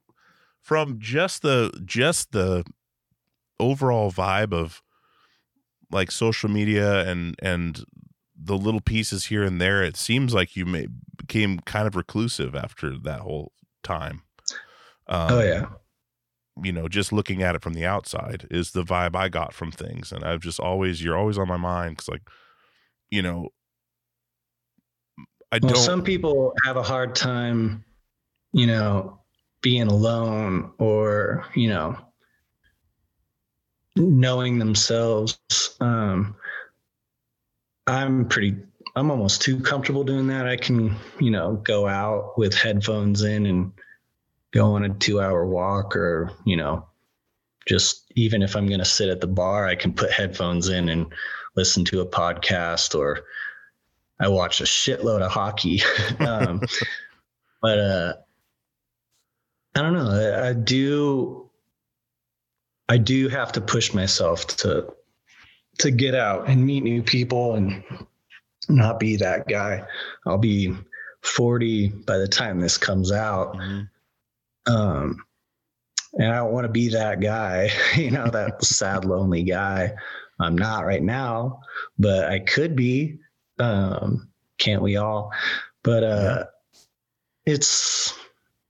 [0.62, 2.66] from just the just the
[3.60, 4.82] overall vibe of
[5.92, 7.86] like social media and and
[8.36, 12.56] the little pieces here and there it seems like you may became kind of reclusive
[12.56, 13.52] after that whole
[13.84, 14.24] time.
[15.08, 15.66] Um, oh yeah
[16.64, 19.72] you know just looking at it from the outside is the vibe i got from
[19.72, 20.12] things.
[20.12, 22.28] And i've just always you're always on my mind because like
[23.10, 23.50] you know
[25.52, 27.84] i well, don't some people have a hard time
[28.54, 29.20] you know
[29.62, 31.98] being alone or you know
[33.96, 35.40] knowing themselves.
[35.82, 36.36] Um
[37.88, 38.56] i'm pretty
[38.96, 40.48] i'm almost too comfortable doing that.
[40.48, 43.72] I can you know go out with headphones in and
[44.52, 46.88] go on a two hour walk or you know
[47.68, 50.90] just even if i'm going to sit at the bar i can put headphones in
[50.90, 51.14] and
[51.56, 53.22] listen to a podcast or
[54.20, 55.82] i watch a shitload of hockey.
[56.20, 56.62] Um,
[57.62, 58.14] but uh
[59.76, 60.10] i don't know.
[60.10, 61.50] I, I do
[62.88, 64.94] i do have to push myself to
[65.80, 67.84] to get out and meet new people and
[68.68, 69.86] not be that guy.
[70.26, 70.76] I'll be
[71.22, 73.58] 40 by the time this comes out.
[74.70, 75.18] Um,
[76.14, 79.94] and I don't want to be that guy, you know, that sad, lonely guy.
[80.40, 81.62] I'm not right now,
[81.98, 83.18] but I could be.
[83.60, 85.32] Um, can't we all?
[85.84, 86.46] But uh,
[87.46, 88.14] it's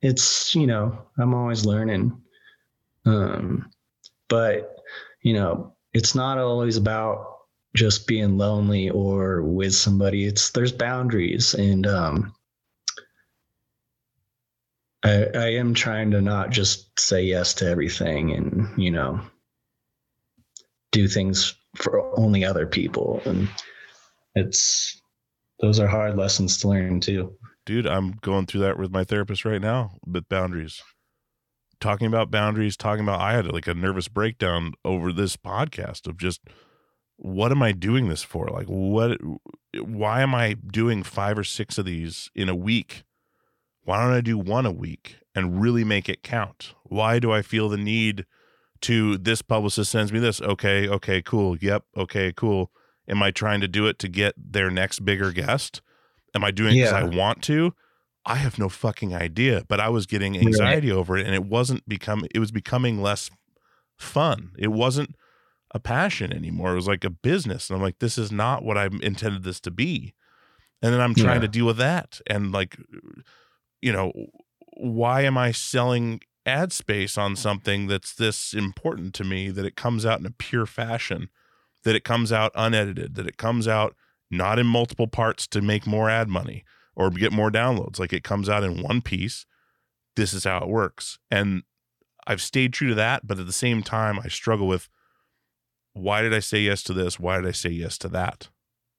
[0.02, 2.20] it's you know I'm always learning.
[3.06, 3.70] Um,
[4.30, 4.78] but
[5.22, 7.40] you know it's not always about
[7.76, 10.26] just being lonely or with somebody.
[10.26, 12.34] It's there's boundaries and um,
[15.04, 19.22] I, I am trying to not just say yes to everything and you know
[20.92, 23.22] do things for only other people.
[23.26, 23.48] And
[24.36, 25.02] it's
[25.60, 27.36] those are hard lessons to learn too.
[27.66, 30.82] Dude i'm going through that with my therapist right now with boundaries.
[31.80, 36.18] Talking about boundaries talking about i had like a nervous breakdown over this podcast of
[36.18, 36.42] just
[37.16, 38.48] what am i doing this for?
[38.48, 39.18] Like what
[39.80, 43.04] why am i doing five or six of these in a week
[43.84, 46.74] why don't i do one a week and really make it count?
[46.84, 48.26] Why do i feel the need
[48.82, 52.72] to this publicist sends me this okay okay cool yep okay cool.
[53.08, 55.82] Am i trying to do it to get their next bigger guest?
[56.36, 57.00] Am i doing it because Yeah.
[57.00, 57.74] i want to?
[58.26, 61.88] I have no fucking idea but i was getting anxiety over it and it wasn't
[61.90, 63.30] become it was becoming less
[63.98, 64.52] fun.
[64.58, 65.16] It wasn't
[65.72, 66.72] a passion anymore.
[66.72, 69.60] It was like a business and i'm like this is not what i intended this
[69.62, 70.14] to be.
[70.82, 71.42] And then i'm trying Yeah.
[71.42, 72.78] to deal with that and like
[73.82, 74.12] you know
[74.78, 79.76] why am i selling ad space on something that's this important to me that it
[79.76, 81.30] comes out in a pure fashion
[81.84, 83.96] that it comes out unedited that it comes out
[84.32, 86.64] not in multiple parts to make more ad money
[86.96, 87.98] or get more downloads?
[88.00, 89.46] Like it comes out in one piece.
[90.16, 91.18] This is how it works.
[91.32, 91.64] And
[92.28, 94.88] i've stayed true to that but at the same time i struggle with
[95.94, 97.20] why did i say yes to this?
[97.20, 98.50] Why did i say yes to that?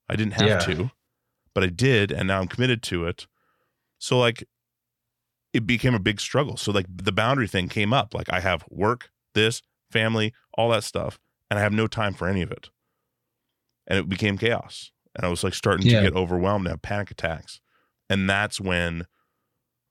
[0.09, 0.59] I didn't have Yeah.
[0.75, 0.91] to
[1.53, 3.27] but i did and now i'm committed to it.
[3.99, 4.43] So like
[5.53, 6.57] it became a big struggle.
[6.57, 8.13] So like the boundary thing came up.
[8.13, 12.27] Like I have work, this, family, all that stuff, and I have no time for
[12.27, 12.69] any of it.
[13.87, 14.91] And it became chaos.
[15.15, 15.99] And I was like starting Yeah.
[16.01, 17.59] to get overwhelmed and have panic attacks.
[18.09, 19.05] And that's when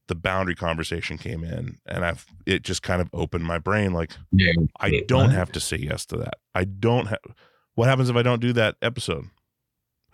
[0.09, 4.11] the boundary conversation came in and I've it just kind of opened my brain like
[4.81, 6.35] I don't have to say yes to that.
[6.55, 7.21] I don't have
[7.75, 9.27] what happens if I don't do that episode?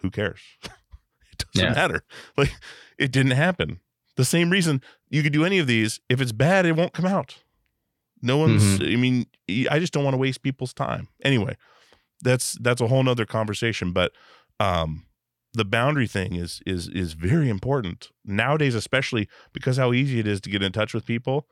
[0.03, 0.41] Who cares?
[0.65, 1.73] it doesn't Yeah.
[1.75, 2.03] matter.
[2.37, 2.53] Like
[2.99, 3.81] it didn't happen.
[4.17, 6.01] The same reason you could do any of these.
[6.09, 7.37] If it's bad, it won't come out.
[8.23, 8.81] No one's.
[8.81, 9.27] I mean,
[9.71, 11.09] I just don't want to waste people's time.
[11.23, 11.57] Anyway,
[12.23, 13.93] that's that's a whole nother conversation.
[13.93, 14.13] But
[14.59, 15.05] um,
[15.53, 20.41] the boundary thing is is is very important nowadays, especially because how easy it is
[20.43, 21.47] to get in touch with people.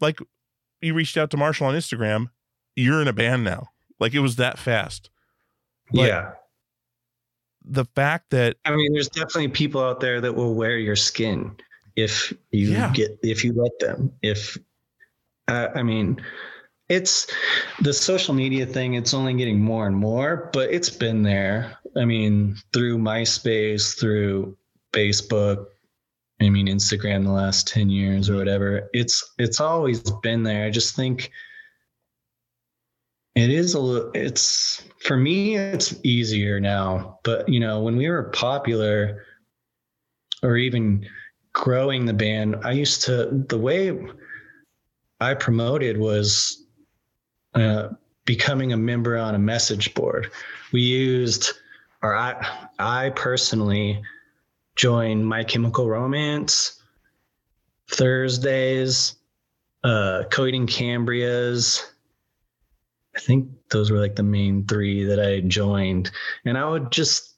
[0.00, 0.18] Like
[0.80, 2.26] you reached out to Marshall on Instagram,
[2.74, 3.68] you're in a band now.
[3.98, 5.10] Like it was that fast.
[5.92, 6.32] But yeah
[7.64, 11.56] The fact that i mean there's definitely people out there that will wear your skin
[11.96, 12.92] if you Yeah.
[12.92, 14.12] get if you let them.
[14.22, 14.56] If
[15.48, 16.20] uh, i mean
[16.88, 17.26] it's
[17.80, 21.76] the social media thing it's only getting more and more but it's been there.
[21.96, 24.56] I mean through myspace through
[24.92, 25.66] facebook
[26.40, 30.66] i mean instagram the last 10 years or whatever it's it's always been there.
[30.66, 31.30] I just think
[33.36, 38.08] it is a little it's for me it's easier now but you know when we
[38.08, 39.24] were popular
[40.42, 41.06] or even
[41.52, 43.98] growing the band i used to the way
[45.20, 46.64] i promoted was
[47.54, 47.88] uh,
[48.24, 50.30] becoming a member on a message board
[50.72, 51.52] we used
[52.02, 54.00] or i i personally
[54.76, 56.80] joined my chemical romance
[57.88, 59.16] thursdays
[59.82, 61.90] uh Coheed and Cambrias
[63.16, 66.10] I think those were like the main three that I joined.
[66.44, 67.29] And I would just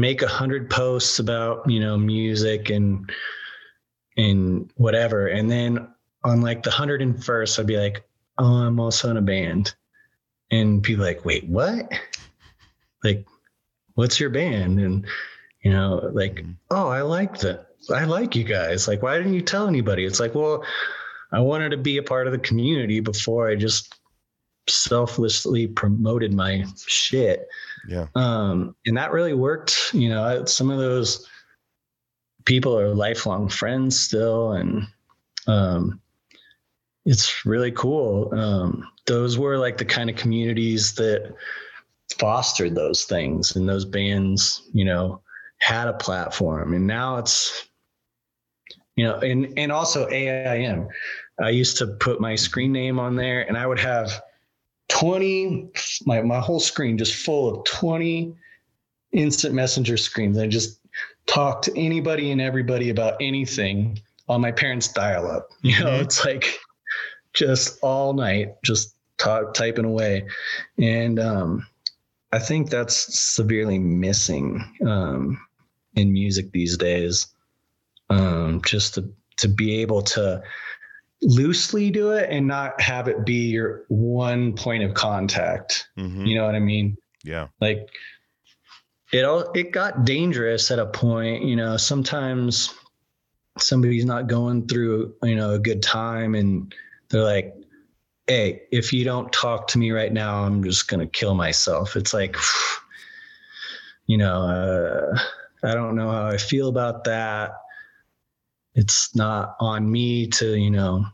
[0.00, 3.10] make a hundred posts about, you know, music and
[4.16, 5.28] and whatever.
[5.28, 5.86] And then
[6.24, 8.04] on like the hundred and first, I'd be like,
[8.38, 9.74] Oh, I'm also in a band.
[10.50, 11.92] And people like, wait, what?
[13.04, 13.26] Like,
[13.94, 14.80] what's your band?
[14.80, 15.06] And
[15.62, 16.52] you know, like, mm-hmm.
[16.70, 17.66] oh, I like that.
[17.94, 18.88] I like you guys.
[18.88, 20.04] Like, why didn't you tell anybody?
[20.04, 20.64] It's like, well,
[21.32, 23.94] I wanted to be a part of the community before I just
[24.68, 27.48] selflessly promoted my shit.
[27.88, 28.06] Yeah.
[28.14, 29.90] Um, and that really worked.
[29.92, 31.26] You know, some of those
[32.44, 34.86] people are lifelong friends still, and
[35.46, 36.00] um,
[37.04, 38.32] it's really cool.
[38.34, 41.34] Um, those were like the kind of communities that
[42.18, 45.22] fostered those things, and those bands, you know,
[45.60, 46.74] had a platform.
[46.74, 47.68] And now it's,
[48.96, 50.88] you know, and and also AIM.
[51.42, 54.20] I used to put my screen name on there, and I would have
[54.90, 55.70] 20
[56.06, 58.34] my my whole screen just full of 20
[59.12, 60.80] instant messenger screens i just
[61.26, 63.98] talk to anybody and everybody about anything
[64.28, 65.50] on my parents' dial up.
[65.62, 66.02] You know, Mhm.
[66.02, 66.58] it's like
[67.34, 70.26] just all night, just talk, typing away.
[70.78, 71.66] And um,
[72.32, 75.38] I think that's severely missing um,
[75.94, 77.26] in music these days.
[78.08, 79.08] Um, just to,
[79.38, 80.42] to be able to
[81.22, 85.88] loosely do it and not have it be your one point of contact.
[85.98, 86.26] Mhm.
[86.26, 86.96] You know what I mean?
[87.22, 87.48] Yeah.
[87.60, 87.90] like
[89.12, 92.72] it all it got dangerous at a point you know sometimes
[93.58, 96.74] somebody's not going through you know a good time and
[97.08, 97.54] they're like
[98.26, 101.96] hey if you don't talk to me right now i'm just going to kill myself
[101.96, 102.36] it's like
[104.06, 105.18] you know uh,
[105.64, 107.52] i don't know how i feel about that
[108.80, 111.04] it's not on me to you know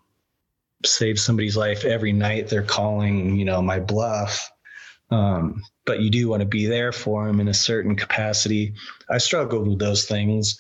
[0.85, 4.51] save somebody's life every night they're calling you know my bluff
[5.11, 8.75] um, but you do want to be there for them in a certain capacity.
[9.09, 10.59] I struggled with those things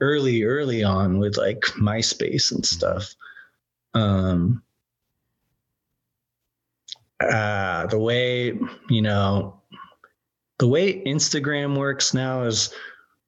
[0.00, 3.14] early, early on with like MySpace and stuff.
[3.92, 4.62] Um,
[7.20, 8.58] uh, the way,
[8.88, 9.60] you know,
[10.58, 12.72] the way Instagram works now is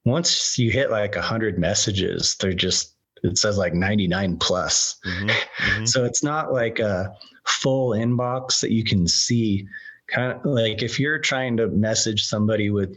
[0.06, 2.93] once you hit like a hundred messages, they're just,
[3.24, 4.96] it says like 99 plus.
[5.04, 5.30] Mhm.
[5.58, 5.88] Mhm.
[5.88, 7.14] So it's not like a
[7.46, 9.66] full inbox that you can see.
[10.08, 12.96] Kind of like if you're trying to message somebody with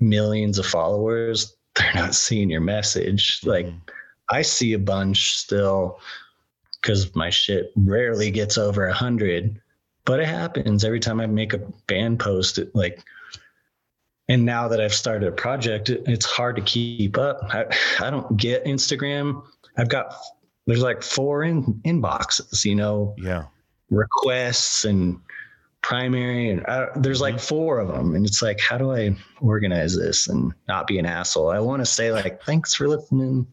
[0.00, 3.40] millions of followers, they're not seeing your message.
[3.44, 3.80] Like Mhm.
[4.30, 5.98] I see a bunch still
[6.80, 9.60] because my shit rarely gets over a hundred,
[10.04, 11.58] but it happens every time I make a
[11.88, 12.58] band post.
[12.58, 13.02] It like,
[14.28, 17.40] and now that I've started a project, it's hard to keep up.
[17.50, 17.64] I,
[18.00, 19.42] I don't get Instagram.
[19.76, 20.14] I've got
[20.66, 23.44] there's like four in inboxes, you know, yeah.
[23.90, 25.18] requests and
[25.82, 27.34] primary and I, there's Mm-hmm.
[27.36, 30.98] like four of them and it's like how do i organize this and not be
[30.98, 33.46] an asshole i want to say like thanks for listening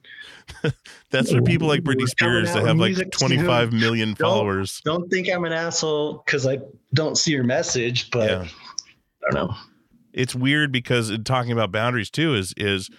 [1.11, 3.29] That's for people like Britney Spears that have like music soon.
[3.29, 4.81] 25 million Don't- followers.
[4.83, 6.57] don't think i'm an asshole because i
[6.95, 8.47] don't see your message but Yeah.
[9.29, 9.55] i don't know
[10.15, 12.89] it's weird because talking about boundaries too is is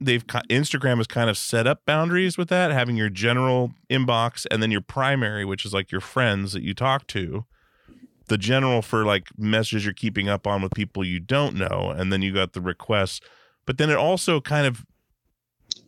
[0.00, 4.62] they've Instagram has kind of set up boundaries with that, having your general inbox and
[4.62, 7.44] then your primary, which is like your friends that you talk to.
[8.26, 12.12] The general for like messages you're keeping up on with people you don't know, and
[12.12, 13.20] then you got the requests.
[13.66, 14.84] But then it also kind of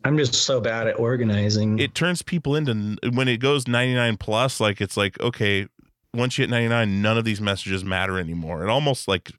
[0.05, 4.59] i'm just so bad at organizing it turns people into when it goes 99 plus
[4.59, 5.67] like it's like okay
[6.15, 9.33] once you hit 99 none of these messages matter anymore it almost like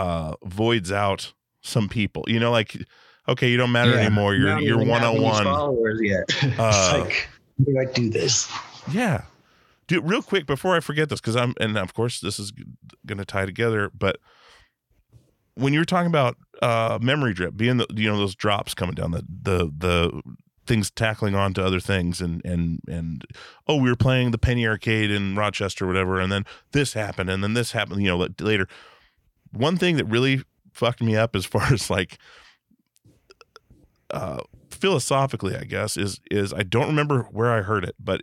[0.00, 1.32] uh voids out
[1.62, 2.24] some people.
[2.26, 2.76] You know like
[3.28, 4.00] okay you don't matter Yeah.
[4.06, 4.34] anymore.
[4.34, 6.24] You're Not you're even having these 101 followers yet.
[6.42, 7.28] It's Uh, like
[7.64, 8.50] do i do this?
[8.90, 9.22] Yeah.
[9.86, 12.52] Dude real quick before i forget this because i'm and of course this is
[13.06, 14.16] gonna tie together but
[15.54, 19.10] when you were talking about uh Memorydrip being the you know those drops coming down
[19.10, 20.22] the the the
[20.66, 23.24] things tackling on to other things and and and
[23.66, 27.28] oh we were playing the penny arcade in rochester or whatever and then this happened
[27.28, 28.68] and then this happened you know later
[29.52, 32.18] one thing that really fucked me up as far as like
[34.10, 34.40] uh
[34.70, 38.22] philosophically i guess is is i don't remember where i heard it but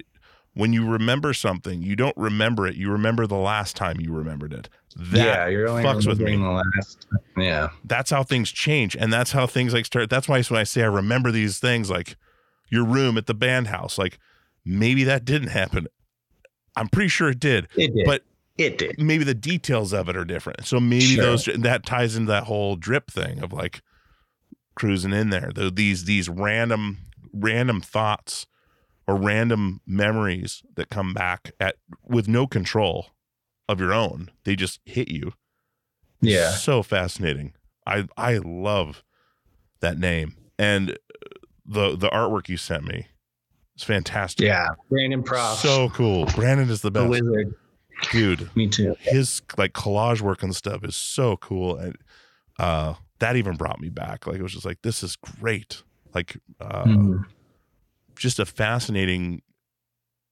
[0.58, 4.52] when you remember something you don't remember it you remember the last time you remembered
[4.52, 4.68] it.
[4.96, 6.36] That yeah you're only fucks with me.
[6.36, 7.06] the last
[7.38, 7.70] yeah.
[7.84, 10.82] That's how things change and that's how things like start that's why when i say
[10.82, 12.18] i remember these things like
[12.70, 14.18] your room at the band house like
[14.66, 15.88] maybe that didn't happen.
[16.76, 18.06] I'm pretty sure it did it did.
[18.06, 18.24] but
[18.58, 21.24] it did maybe the details of it are different so maybe Sure.
[21.24, 23.82] those that ties into that whole drip thing of like
[24.76, 26.98] cruising in there Though these these random
[27.34, 28.46] random thoughts
[29.08, 33.08] or random memories that come back at with no control
[33.70, 35.34] of your own they just hit you
[36.22, 37.54] yeah so fascinating.
[37.86, 39.04] I I love
[39.82, 40.98] that name and
[41.66, 43.08] the the artwork you sent me.
[43.76, 44.46] It's fantastic.
[44.46, 46.26] yeah Brandon Proff So cool.
[46.36, 47.10] Brandon is the the best.
[47.10, 47.54] wizard
[48.10, 51.96] Dude, me too his like collage work and stuff is so cool and
[52.60, 54.28] uh that even brought me back.
[54.28, 55.84] Like it was just like this is great.
[56.14, 57.26] Like uh Mhm.
[58.16, 59.42] just a fascinating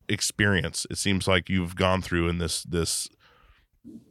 [0.07, 3.09] experience it seems like you've gone through in this this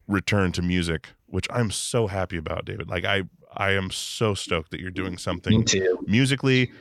[0.09, 3.23] return to music which i'm so happy about david like i
[3.57, 5.65] i am so stoked that you're doing me something
[6.07, 6.73] musically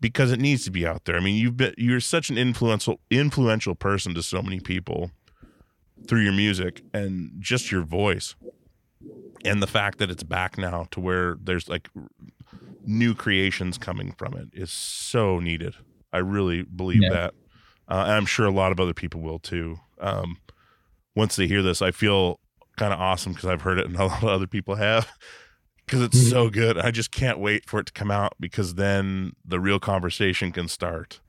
[0.00, 2.98] because it needs to be out there i mean you've been you're such an influential
[3.10, 5.10] influential person to so many people
[6.08, 8.34] through your music and just your voice
[9.44, 11.88] and the fact that it's back now to where there's like
[12.84, 15.74] new creations coming from it is so needed
[16.12, 17.10] i really believe Yeah.
[17.10, 17.34] that
[17.88, 20.38] uh, and i'm sure a lot of other people will too um,
[21.14, 22.40] once they hear this i feel
[22.76, 25.08] kind of awesome because i've heard it and a lot of other people have
[25.86, 26.78] because it's so good.
[26.78, 30.68] I just can't wait for it to come out because then the real conversation can
[30.68, 31.20] start.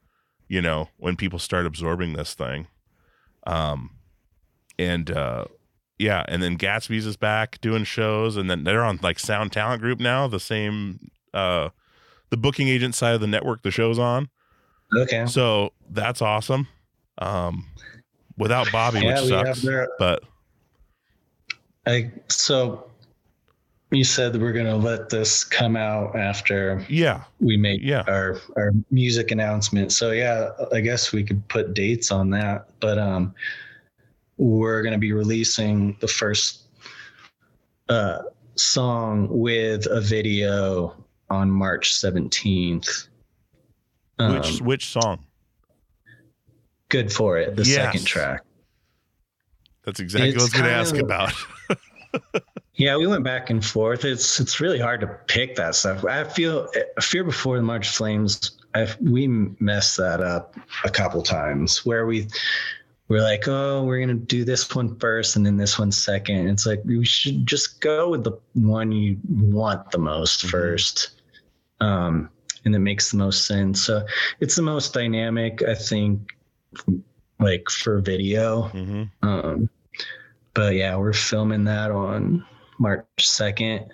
[0.48, 2.68] You know, when people start absorbing this thing,
[3.48, 3.90] um,
[4.80, 5.46] and uh,
[6.00, 9.82] yeah, and then Gatsby's is back doing shows, and then they're on like Sound Talent
[9.82, 11.70] Group now, the same uh,
[12.30, 14.30] the booking agent side of the network the show's on.
[14.96, 15.26] Okay.
[15.26, 16.68] So that's awesome.
[17.20, 17.66] Um,
[18.38, 20.24] without Bobby, Yeah, which sucks, their- but
[21.86, 22.90] I so
[23.92, 28.04] you said that we're gonna let this come out after yeah, we make Yeah.
[28.08, 29.92] our our music announcement.
[29.92, 32.70] So yeah, I guess we could put dates on that.
[32.80, 33.34] But um
[34.38, 36.64] we're gonna be releasing the first
[37.90, 38.20] uh
[38.56, 40.96] song with a video
[41.30, 43.08] on March 17th.
[44.20, 45.26] which Um, which song?
[46.90, 47.76] good for it, the Yes.
[47.76, 48.44] second track.
[49.84, 51.34] That's exactly what I was going to ask of- about.
[52.76, 54.04] Yeah, we went back and forth.
[54.04, 56.04] It's it's really hard to pick that stuff.
[56.06, 56.68] I feel
[57.02, 58.58] fear before the March Flames.
[58.74, 62.28] I, we messed that up a couple times where we
[63.14, 66.50] we're like, oh, we're gonna do this one first and then this one second.
[66.50, 70.50] It's like we should just go with the one you want the most Mhm.
[70.50, 71.22] first,
[71.80, 72.28] um,
[72.66, 73.84] and it makes the most sense.
[73.84, 74.04] So
[74.40, 76.28] it's the most dynamic, I think,
[77.40, 78.64] like for video.
[78.70, 79.70] hmm Um,
[80.56, 82.44] but yeah, we're filming that on
[82.80, 83.90] March 2nd.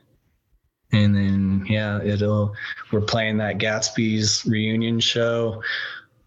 [0.93, 2.53] And then, yeah, it'll,
[2.93, 5.61] we're playing that Gatsby's reunion show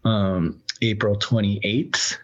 [0.05, 2.17] um, April 28th.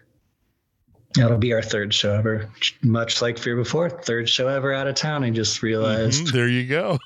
[1.14, 2.48] That'll be our third show ever.
[2.82, 5.24] Much like Fear Before, third show ever out of town.
[5.24, 6.32] I just realized.
[6.32, 6.98] There you go.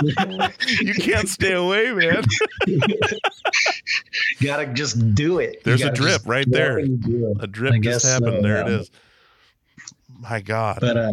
[0.80, 2.24] you can't stay away, man.
[4.42, 5.62] gotta just do it.
[5.64, 6.78] There's a drip right there.
[6.78, 6.88] it.
[7.40, 8.36] A drip I just happened.
[8.36, 8.78] so, there it yeah.
[8.78, 8.90] is.
[10.18, 10.78] My God.
[10.80, 11.10] But uh,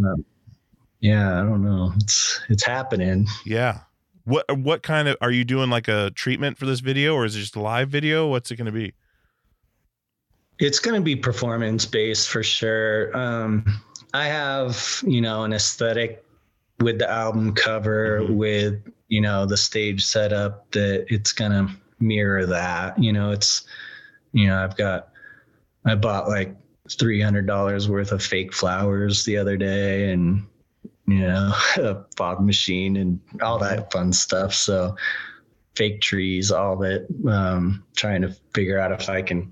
[1.01, 1.91] yeah, I don't know.
[1.97, 3.27] It's it's happening.
[3.45, 3.79] yeah.
[4.23, 7.35] What what kind of are you doing like a treatment for this video or is
[7.35, 8.27] it just a live video?
[8.27, 8.93] What's it going to be?
[10.59, 13.15] It's going to be performance based for sure.
[13.17, 13.81] Um,
[14.13, 16.23] I have, you know, an aesthetic
[16.79, 18.35] with the album cover, Mhm.
[18.35, 21.69] with, you know, the stage setup that it's going to
[21.99, 23.01] mirror that.
[23.01, 23.63] You know, it's,
[24.33, 25.09] you know, I've got,
[25.85, 26.55] I bought like
[26.89, 30.45] $300 worth of fake flowers the other day and,
[31.07, 34.53] you know, a fog machine and all that fun stuff.
[34.53, 34.95] So,
[35.75, 37.07] fake trees, all that.
[37.27, 39.51] Um, trying to figure out if I can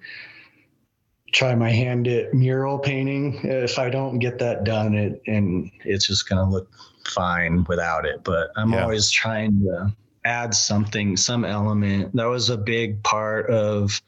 [1.37, 3.39] try my hand at mural painting.
[3.43, 6.67] If I don't get that done, it and it's just gonna look
[7.05, 8.23] fine without it.
[8.23, 8.81] But I'm Yeah.
[8.81, 9.95] always trying to
[10.25, 12.15] add something, some element.
[12.15, 14.01] That was a big part of,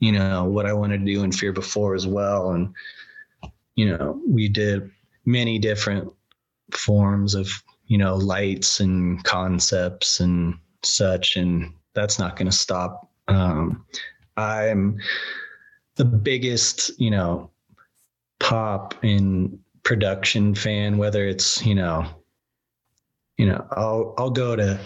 [0.00, 2.50] you know, what I wanted to do in Fear Before as well.
[2.52, 2.74] And
[3.76, 4.90] you know, we did
[5.24, 6.12] many different
[6.72, 7.50] forms of,
[7.86, 13.10] you know, lights and concepts and such, and that's not going to stop.
[13.28, 13.84] Um,
[14.36, 15.00] I'm
[15.96, 17.50] the biggest, you know,
[18.40, 22.06] pop in production fan, whether it's, you know,
[23.36, 24.78] you know, I'll I'll go to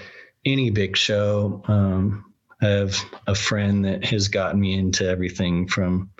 [0.44, 1.62] any big show.
[1.66, 2.32] Um,
[2.62, 6.10] I have a friend that has gotten me into everything from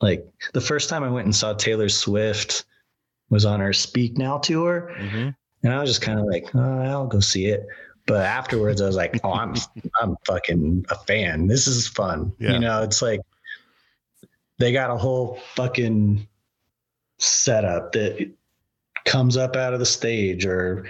[0.00, 2.64] like the first time I went and saw Taylor Swift
[3.30, 4.92] was on her Speak Now tour.
[4.98, 5.30] Mm-hmm.
[5.64, 7.66] And I was just kind of like, oh, I'll go see it.
[8.06, 9.54] But afterwards, I was like, oh, I'm
[10.00, 11.46] I'm fucking a fan.
[11.46, 12.32] This is fun.
[12.38, 12.52] Yeah.
[12.52, 13.20] You know, it's like
[14.58, 16.26] they got a whole fucking
[17.18, 18.32] setup that
[19.04, 20.86] comes up out of the stage, or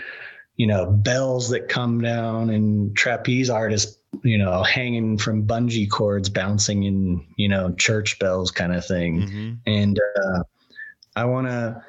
[0.56, 6.28] you know, bells that come down, and trapeze artists, you know, hanging from bungee cords,
[6.28, 9.52] bouncing in, you know, church bells, kind of thing Mm-hmm.
[9.66, 10.42] and uh,
[11.16, 11.82] I want to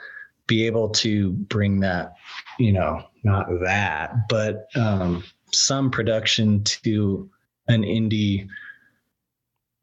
[0.48, 2.16] be able to bring that,
[2.58, 7.30] you know, not that, but um, some production to
[7.68, 8.48] an indie,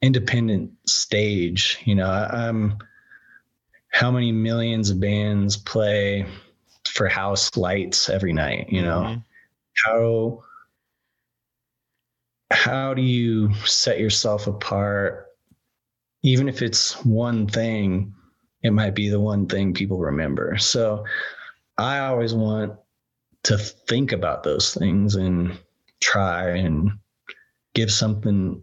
[0.02, 1.78] independent stage.
[1.84, 2.78] You know, I, I'm
[3.90, 6.26] how many millions of bands play
[6.86, 8.68] for house lights every night?
[8.70, 9.24] You know, Mhm.
[9.84, 10.42] how
[12.52, 15.26] how do you set yourself apart
[16.22, 18.12] even if it's one thing
[18.62, 21.04] it might be the one thing people remember so
[21.78, 22.72] i always want
[23.42, 25.58] to think about those things and
[26.00, 26.90] try and
[27.74, 28.62] give something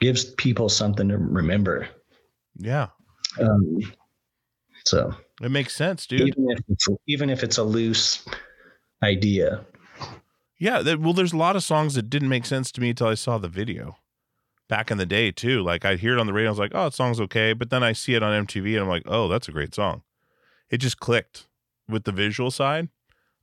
[0.00, 1.88] gives people something to remember
[2.56, 2.88] Yeah.
[3.40, 3.78] um,
[4.84, 6.28] so It makes sense, dude.
[6.28, 8.24] even if it's even if it's a loose
[9.02, 9.64] idea
[10.58, 13.08] Yeah, that, well, there's a lot of songs that didn't make sense to me until
[13.08, 13.96] I saw the video.
[14.68, 15.62] Back in the day, too.
[15.62, 17.68] Like I'd hear it on the radio, I was like, "Oh, that song's okay," but
[17.70, 20.02] then I see it on MTV, and I'm like, "Oh, that's a great song."
[20.70, 21.48] It just clicked
[21.88, 22.88] with the visual side.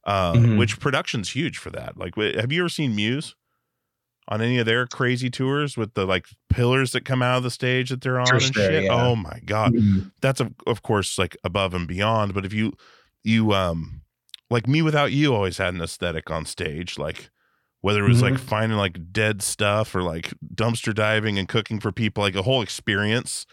[0.04, 0.58] uh, Mhm.
[0.58, 1.96] which production's huge for that.
[1.96, 3.36] Like, have you ever seen Muse
[4.32, 7.52] on any of their crazy tours with the like pillars that come out of the
[7.52, 8.84] stage that they're on For and sure, shit?
[8.86, 8.94] yeah.
[8.94, 10.10] Oh my god, Mhm.
[10.22, 12.34] that's of of course like above and beyond.
[12.34, 12.74] But if you
[13.24, 14.02] you um
[14.50, 17.30] like mewithoutYou always had an aesthetic on stage, like
[17.82, 18.40] whether it was like Mhm.
[18.40, 22.62] finding like dead stuff or like dumpster diving and cooking for people, like a whole
[22.62, 23.46] experience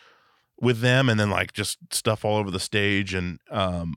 [0.60, 3.94] with them, and then like just stuff all over the stage and um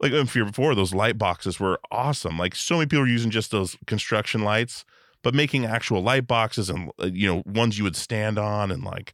[0.00, 2.38] like if you're before those light boxes were awesome.
[2.38, 4.84] Like so many people were using just those construction lights,
[5.26, 8.84] but making actual light boxes and uh, you know ones you would stand on and
[8.84, 9.12] like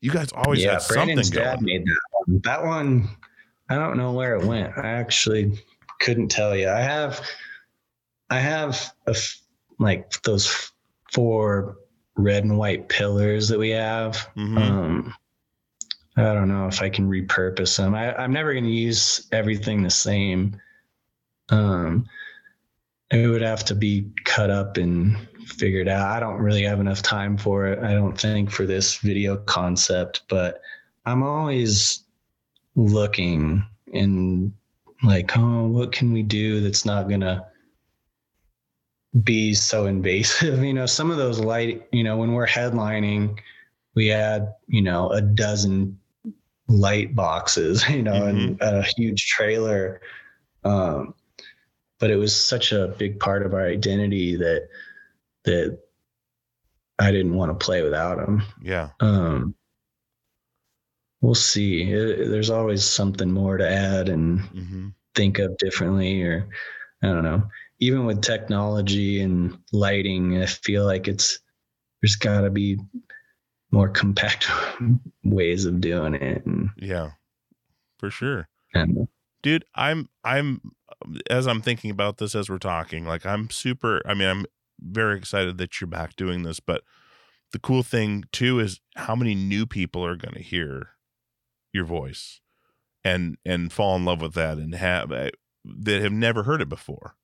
[0.00, 1.64] you guys always yeah, had Brandon's something dad going.
[1.64, 2.40] made that one.
[2.44, 3.08] That one,
[3.68, 4.78] I don't know where it went.
[4.78, 5.60] I actually
[5.98, 6.68] couldn't tell you.
[6.68, 7.20] I have,
[8.30, 9.16] I have a
[9.80, 10.70] like those
[11.12, 11.78] four
[12.14, 14.28] red and white pillars that we have.
[14.36, 14.58] Mhm.
[14.58, 15.14] Um,
[16.16, 17.96] I don't know if I can repurpose them.
[17.96, 20.60] I, I'm never going to use everything the same.
[21.48, 22.06] Um,
[23.10, 25.16] it would have to be cut up and
[25.46, 26.10] figured out.
[26.10, 27.78] I don't really have enough time for it.
[27.82, 30.60] I don't think for this video concept, but
[31.04, 32.02] I'm always
[32.74, 34.52] looking and
[35.02, 37.46] like, oh, what can we do that's not gonna
[39.22, 40.58] be so invasive?
[40.64, 43.38] You know, some of those light, you know, when we're headlining,
[43.94, 45.98] we had, you know, a dozen
[46.68, 50.00] light boxes, you know, and a huge trailer.
[50.64, 51.14] Um,
[51.98, 54.68] but it was such a big part of our identity that
[55.44, 55.78] that
[56.98, 58.42] I didn't want to play without him.
[58.62, 58.90] Yeah.
[59.00, 59.54] Um,
[61.20, 61.84] we'll see.
[61.94, 66.46] Uh, There's always something more to add and hmm think of differently, or
[67.02, 67.42] I don't know.
[67.78, 71.38] Even with technology and lighting, I feel like it's
[72.02, 72.78] there's got to be
[73.70, 74.46] more compact
[75.24, 76.44] ways of doing it.
[76.44, 77.10] And, Yeah.
[77.98, 78.48] For sure.
[78.74, 79.08] and
[79.42, 80.60] dude i'm i'm
[81.30, 84.46] as i'm thinking about this as we're talking like i'm super i mean i'm
[84.80, 86.82] very excited that you're back doing this but
[87.52, 90.90] the cool thing too is how many new people are going to hear
[91.72, 92.40] your voice
[93.04, 95.30] and and fall in love with that and have uh,
[95.64, 97.14] that have never heard it before.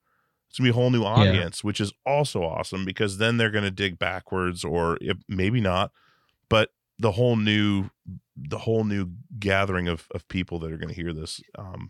[0.49, 3.71] It's gonna be a whole new audience which is also awesome because then they're gonna
[3.71, 5.91] dig backwards or if, maybe not
[6.49, 6.69] but
[6.99, 7.89] the whole new
[8.35, 11.89] the whole new gathering of of people that are gonna hear this um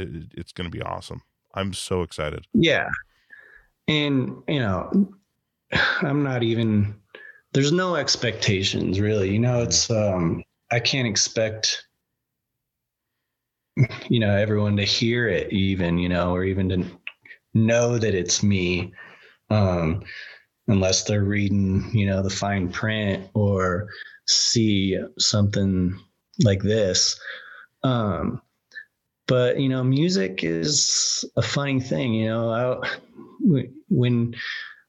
[0.00, 1.22] it, it's gonna be awesome
[1.54, 2.88] i'm so excited Yeah.
[3.88, 4.90] And, you know,
[6.02, 6.94] I'm not even,
[7.52, 9.30] there's no expectations really.
[9.30, 10.42] You know, it's, um,
[10.72, 11.86] I can't expect,
[14.08, 16.84] you know, everyone to hear it even, you know, or even to
[17.54, 18.92] know that it's me.
[19.50, 20.02] Um,
[20.68, 23.88] unless they're reading, you know, the fine print or
[24.26, 25.96] see something
[26.42, 27.18] like this.
[27.84, 28.42] Um,
[29.26, 34.34] but you know music is a funny thing you know I, when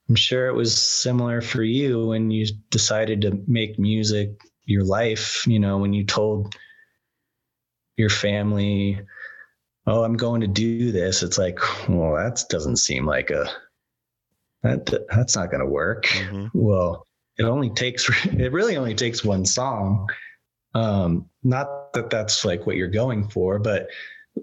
[0.10, 4.30] i'm sure it was similar for you when you decided to make music
[4.66, 6.56] your life you know when you told
[7.98, 9.02] your family
[9.88, 11.60] oh i'm going to do this it's like
[11.90, 13.50] well that doesn't seem like a
[14.64, 16.50] that that's not going to work Mhm.
[16.54, 17.06] well
[17.38, 20.08] it only takes it really only takes one song
[20.74, 23.88] um not that that's like what you're going for but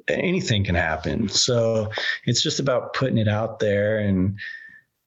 [0.09, 1.91] anything can happen so
[2.25, 4.39] it's just about putting it out there and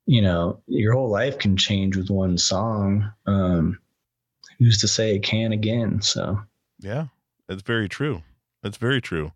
[0.06, 3.78] you know your whole life can change with one song um
[4.60, 6.40] who's to say it can again so
[6.80, 7.08] Yeah,
[7.50, 8.24] it's very true.
[8.64, 9.32] It's very true.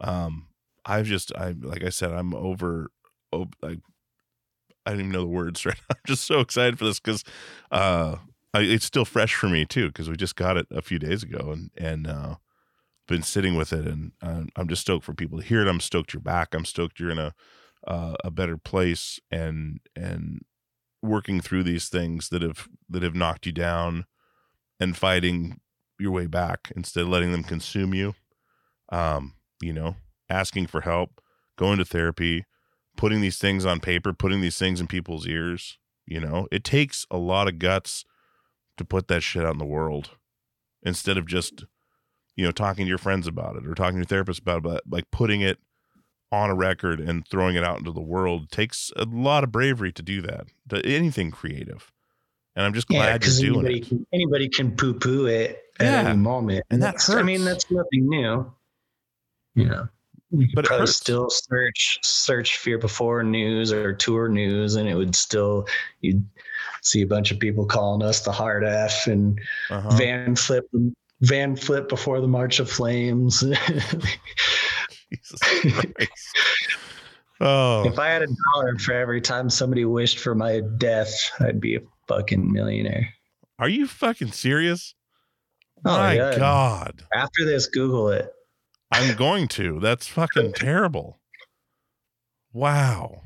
[0.00, 0.48] Um,
[0.84, 2.90] I've just, I like I said, I'm over.
[3.32, 3.80] Oh, like
[4.86, 5.76] I don't even know the words right.
[5.88, 5.96] now.
[5.96, 7.24] I'm just so excited for this because,
[7.70, 8.16] uh,
[8.52, 11.22] I, it's still fresh for me too because we just got it a few days
[11.22, 12.36] ago and and uh,
[13.10, 15.68] been sitting with it and uh, I'm just stoked for people to hear it.
[15.68, 16.54] I'm stoked you're back.
[16.54, 17.34] I'm stoked you're in a
[17.86, 20.42] uh, a better place and and
[21.02, 24.06] working through these things that have that have knocked you down
[24.78, 25.60] and fighting
[25.98, 28.14] your way back instead of letting them consume you.
[28.90, 29.96] Um, you know,
[30.28, 31.20] asking for help,
[31.56, 32.44] going to therapy,
[32.96, 35.78] putting these things on paper, putting these things in people's ears.
[36.06, 38.04] You know, it takes a lot of guts
[38.78, 40.10] to put that shit out in the world
[40.82, 41.64] instead of just,
[42.40, 44.62] you know, talking to your friends about it or talking to your therapist about it,
[44.62, 45.58] but like putting it
[46.32, 49.92] on a record and throwing it out into the world takes a lot of bravery
[49.92, 50.46] to do that.
[50.70, 51.92] To anything creative.
[52.56, 53.88] And I'm just glad you're doing anybody it.
[53.88, 57.64] can, anybody can poo-poo it at Yeah, any moment and that that's, i mean that's
[57.70, 58.50] nothing new
[59.54, 59.88] you know
[60.30, 64.94] you could But probably still search search fear before news or tour news and it
[64.94, 65.66] would still
[66.00, 66.24] you'd
[66.82, 69.40] see a bunch of people calling us the hard f and
[69.70, 69.96] Uh-huh.
[69.96, 70.66] van flip
[71.22, 73.44] van flip before the march of flames
[77.42, 81.10] Oh, If I had a dollar for every time somebody wished for my death,
[81.40, 83.14] I'd be a fucking millionaire.
[83.58, 84.94] are you fucking serious?
[85.84, 86.36] Oh, My yeah.
[86.36, 87.02] God.
[87.14, 88.30] After this, Google it.
[88.92, 89.80] I'm going to.
[89.80, 91.18] That's fucking terrible.
[92.52, 93.22] Wow.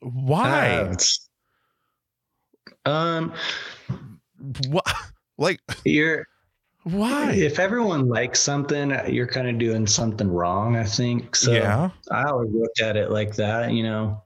[0.00, 0.94] Why?
[2.84, 3.32] Uh, um,
[4.68, 4.84] what?
[5.36, 6.26] Like, you're
[6.84, 7.32] why?
[7.32, 10.76] if everyone likes something, you're kind of doing something wrong.
[10.76, 11.52] I think so.
[11.52, 11.90] yeah.
[12.10, 13.72] I always looked at it like that.
[13.72, 14.22] You know,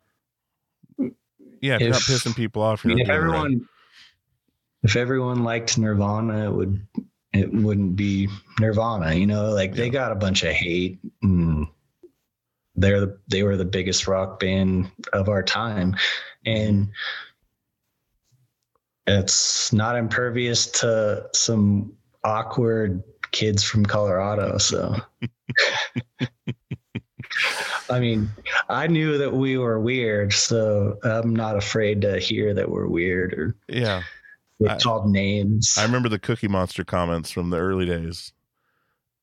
[1.60, 1.76] Yeah.
[1.76, 3.16] If, you're not pissing people off, you're if it right.
[3.16, 3.68] everyone,
[4.82, 6.86] if everyone liked Nirvana, it would
[7.32, 8.28] it wouldn't be
[8.58, 9.14] Nirvana.
[9.14, 10.98] You know, like they got a bunch of hate.
[11.22, 11.68] And
[12.74, 15.96] they're the, they were the biggest rock band of our time,
[16.46, 16.92] and mm-hmm.
[19.08, 21.92] It's not impervious to some
[22.24, 23.02] awkward
[23.32, 24.58] kids from Colorado.
[24.58, 24.96] So.
[27.90, 28.28] I mean,
[28.68, 33.32] I knew that we were weird, so I'm not afraid to hear that we're weird
[33.32, 34.02] or Yeah.
[34.66, 35.74] I- called names.
[35.78, 38.32] I remember the Cookie Monster comments from the early days.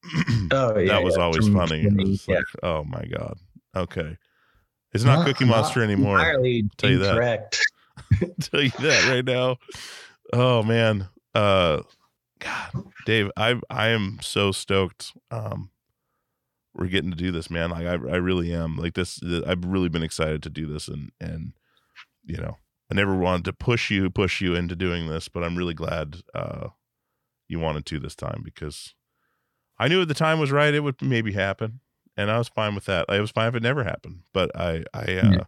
[0.52, 1.88] oh, yeah, that was yeah, always funny.
[1.88, 2.38] was yeah.
[2.38, 3.38] like, oh my God.
[3.76, 4.18] Okay.
[4.94, 6.20] It's not, Not- Cookie Monster not anymore.
[6.20, 7.60] Entirely tell you that.
[8.41, 9.57] tell you that right now.
[10.34, 11.07] Oh man.
[11.34, 11.82] Uh
[12.40, 12.72] God,
[13.06, 15.14] Dave, I I am so stoked.
[15.32, 15.69] Um
[16.73, 17.69] we're getting to do this, man.
[17.69, 18.77] Like I I really am.
[18.77, 21.53] Like this I've really been excited to do this and and
[22.26, 22.57] you know,
[22.91, 26.18] I never wanted to push you push you into doing this, but I'm really glad
[26.34, 26.69] uh
[27.48, 28.95] you wanted to this time because
[29.77, 31.80] I knew at the time was right it would maybe happen
[32.18, 33.06] and I was fine with that.
[33.10, 35.44] I was fine if it never happened, but I I uh Yeah.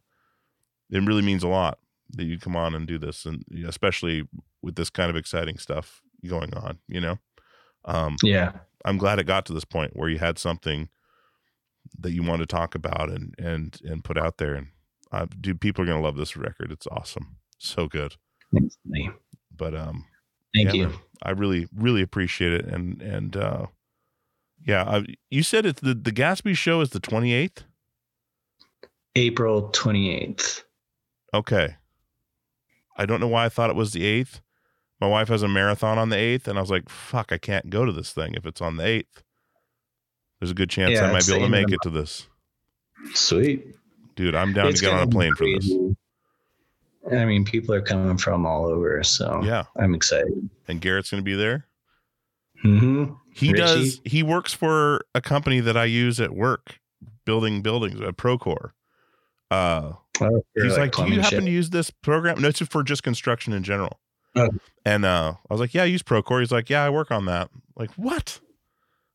[0.92, 1.80] it really means a lot
[2.12, 4.28] that you come on and do this and especially
[4.62, 7.18] with this kind of exciting stuff going on you know
[7.86, 8.52] um Yeah.
[8.86, 10.90] i'm glad it got to this point where you had something
[12.00, 14.68] that you want to talk about and and and put out there and
[15.12, 18.16] uh, dude people are gonna love this record it's awesome so good
[18.54, 18.72] Thank
[19.56, 20.06] but um
[20.56, 20.88] Thank yeah, you.
[20.88, 23.68] man, i really really appreciate it and and uh
[24.66, 27.64] yeah I, you said it's the the gatsby show is the 28th
[29.18, 30.64] April 28th.
[31.34, 31.76] Okay.
[32.98, 34.42] I don't know why I thought it was the 8th.
[35.00, 37.70] My wife has a marathon on the 8th, and I was like, fuck, I can't
[37.70, 39.24] go to this thing if it's on the 8th.
[40.40, 42.28] There's a good chance Yeah, I might be able to make it to this.
[43.14, 43.76] Sweet.
[44.16, 45.72] Dude, I'm down It's to get on a plane for this.
[47.12, 49.66] I mean, people are coming from all over, so Yeah.
[49.78, 50.50] I'm excited.
[50.68, 51.68] And Garrett's going to be there.
[52.62, 53.58] hmm He Richie?
[53.62, 56.80] does, he works for a company that I use at work,
[57.26, 58.72] building buildings, a Procore.
[59.50, 61.46] Uh, Oh, he's like, do you happen shit.
[61.46, 62.42] to use this program?
[62.42, 64.00] No, it's for just construction in general.
[64.36, 64.50] Oh.
[64.86, 66.40] And uh, I was like, yeah, I use Procore.
[66.40, 67.50] He's like, yeah, I work on that.
[67.76, 68.40] Like, what?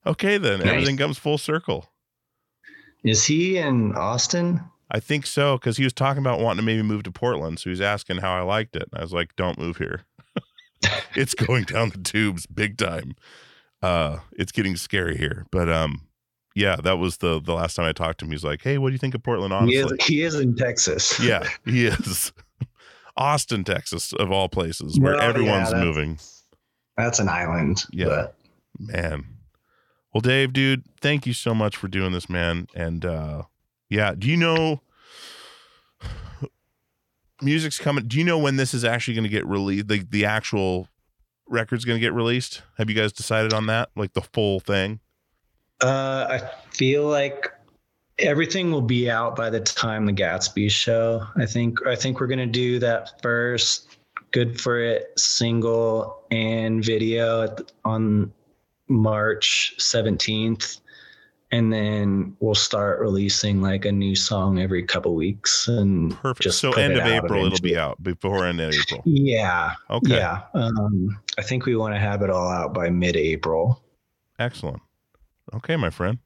[0.07, 0.69] Okay, then Nice.
[0.69, 1.89] everything comes full circle.
[3.05, 4.61] Is he in Austin?
[4.91, 7.59] I think so because he was talking about wanting to maybe move to Portland.
[7.59, 8.89] So he was asking how I liked it.
[8.93, 10.03] And I was like, don't move here.
[11.17, 13.15] it's going down the tubes big time.
[13.81, 15.47] Uh, it's getting scary here.
[15.51, 16.03] But um,
[16.55, 18.31] yeah, that was the the last time I talked to him.
[18.33, 19.53] He's like, hey, what do you think of Portland?
[19.69, 21.19] He Honestly, is, he is in Texas.
[21.23, 22.33] yeah, he is.
[23.17, 26.19] Austin, Texas, of all places, where Well, yeah, everyone's that's- moving.
[26.97, 27.85] That's an island.
[27.91, 28.07] Yeah.
[28.07, 28.35] but
[28.79, 29.25] Man.
[30.13, 32.67] Well, Dave, dude, thank you so much for doing this, man.
[32.75, 33.43] And uh
[33.89, 34.83] yeah, do you know
[37.43, 38.07] music's coming?
[38.07, 39.89] Do you know when this is actually going to get released?
[39.89, 40.89] The the actual
[41.49, 42.63] record's going to get released?
[42.79, 43.91] Have you guys decided on that?
[43.97, 45.01] Like the full thing?
[45.83, 46.41] Uh, I
[46.71, 47.51] feel like
[48.19, 51.27] everything will be out by the time the Gatsby show.
[51.37, 53.99] I think I think we're gonna do that first.
[54.31, 58.33] Good for it single and video at, on
[58.89, 60.79] March seventeenth,
[61.51, 66.43] and then we'll start releasing like a new song every couple weeks and Perfect.
[66.43, 69.03] Just so end of April it'll be out before end of April.
[69.05, 69.73] Yeah.
[69.91, 70.17] Okay.
[70.17, 70.43] Yeah.
[70.55, 73.83] Um, I think we want to have it all out by mid-April.
[74.39, 74.81] Excellent.
[75.55, 76.19] Okay, my friend.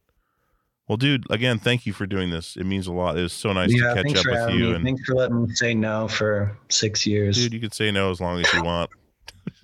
[0.88, 2.56] Well, dude, again, thank you for doing this.
[2.56, 3.18] It means a lot.
[3.18, 4.68] It was so nice yeah, to catch up with you.
[4.68, 4.74] me.
[4.74, 7.36] And Thanks for letting me say no for six years.
[7.36, 8.90] dude, you can say no as long as you want.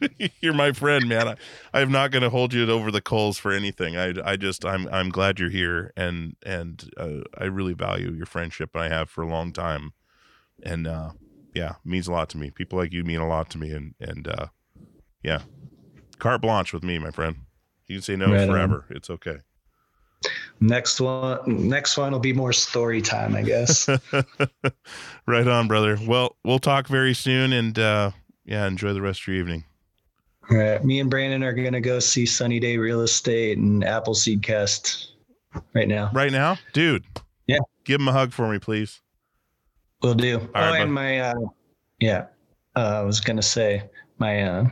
[0.40, 1.28] you're my friend, man.
[1.28, 1.36] I,
[1.72, 3.96] I'm not going to hold you over the coals for anything.
[3.96, 8.26] I, I just, I'm, I'm glad you're here, and and uh, I really value your
[8.26, 9.92] friendship, and I have for a long time.
[10.64, 11.10] And uh,
[11.54, 12.50] yeah, means a lot to me.
[12.50, 14.46] People like you mean a lot to me, and and uh,
[15.22, 15.42] yeah,
[16.18, 17.36] carte blanche with me, my friend.
[17.92, 18.48] You can say no Right on.
[18.48, 18.86] forever.
[18.88, 19.36] It's okay.
[20.60, 23.86] Next one, next one will be more story time, I guess.
[25.26, 25.98] right on, brother.
[26.06, 28.12] Well, we'll talk very soon, and uh,
[28.46, 29.64] yeah, enjoy the rest of your evening.
[30.50, 34.42] All right, me and Brandon are gonna go see Sunny Day Real Estate and Appleseed
[34.42, 35.12] Cast
[35.74, 36.10] right now.
[36.14, 37.04] Right now, dude.
[37.46, 37.58] Yeah.
[37.84, 39.02] Give him a hug for me, please.
[40.00, 40.38] We'll do.
[40.38, 40.94] All oh, right, and bud.
[40.94, 41.34] my uh,
[42.00, 42.26] yeah,
[42.74, 43.82] uh, I was gonna say
[44.18, 44.70] my uh,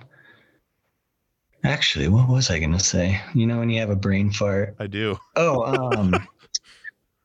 [1.65, 3.21] actually, what was I gonna say?
[3.35, 4.77] You know, when you have a brain fart.
[4.79, 5.19] I do.
[5.37, 5.65] Oh,
[5.97, 6.27] um,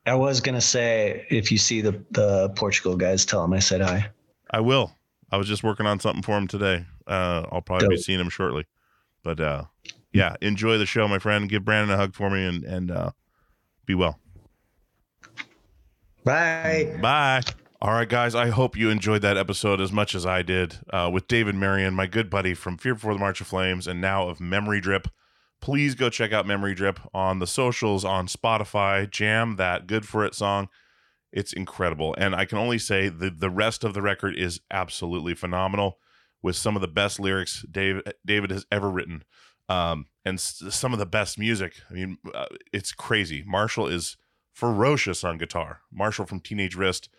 [0.06, 3.80] I was gonna say if you see the the Portugal guys, tell them I said
[3.80, 4.10] hi.
[4.50, 4.92] I will.
[5.30, 6.84] I was just working on something for him today.
[7.06, 8.64] Uh, I'll probably be seeing him shortly.
[9.22, 9.64] But uh,
[10.12, 11.48] yeah, enjoy the show, my friend.
[11.48, 13.10] Give Brandon a hug for me and and uh,
[13.84, 14.18] be well.
[16.24, 16.96] Bye.
[17.00, 17.42] Bye.
[17.80, 18.34] All right, guys.
[18.34, 21.92] I hope you enjoyed that episode as much as I did uh, with David Marion,
[21.94, 25.06] my good buddy from Fear Before the March of Flames, and now of Memorydrip.
[25.60, 29.08] Please go check out Memorydrip on the socials, on Spotify.
[29.10, 30.68] Jam that "Good for It" song.
[31.32, 35.34] It's incredible, and I can only say the the rest of the record is absolutely
[35.34, 35.98] phenomenal,
[36.42, 39.22] with some of the best lyrics David has ever written,
[39.68, 41.74] um, and s- some of the best music.
[41.90, 43.44] I mean, uh, it's crazy.
[43.46, 44.16] Marshall is
[44.54, 45.80] ferocious on guitar.
[45.92, 47.10] Marshall from Teenage Wrist,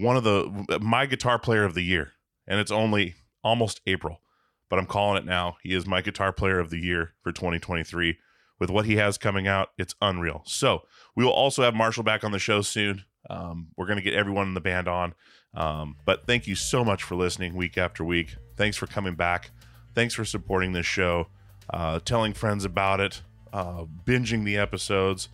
[0.00, 2.12] one of the my guitar player of the year,
[2.46, 4.20] and it's only almost April,
[4.68, 5.56] but I'm calling it now.
[5.62, 8.18] He is my guitar player of the year for 2023.
[8.58, 10.42] With what he has coming out, it's unreal.
[10.44, 10.82] So
[11.16, 13.04] we will also have Marshall back on the show soon.
[13.28, 15.14] Um, we're going to get everyone in the band on.
[15.54, 18.36] Um, but thank you so much for listening week after week.
[18.56, 19.50] Thanks for coming back.
[19.94, 21.28] Thanks for supporting this show,
[21.72, 23.22] uh, telling friends about it,
[23.52, 25.28] uh, binging the episodes,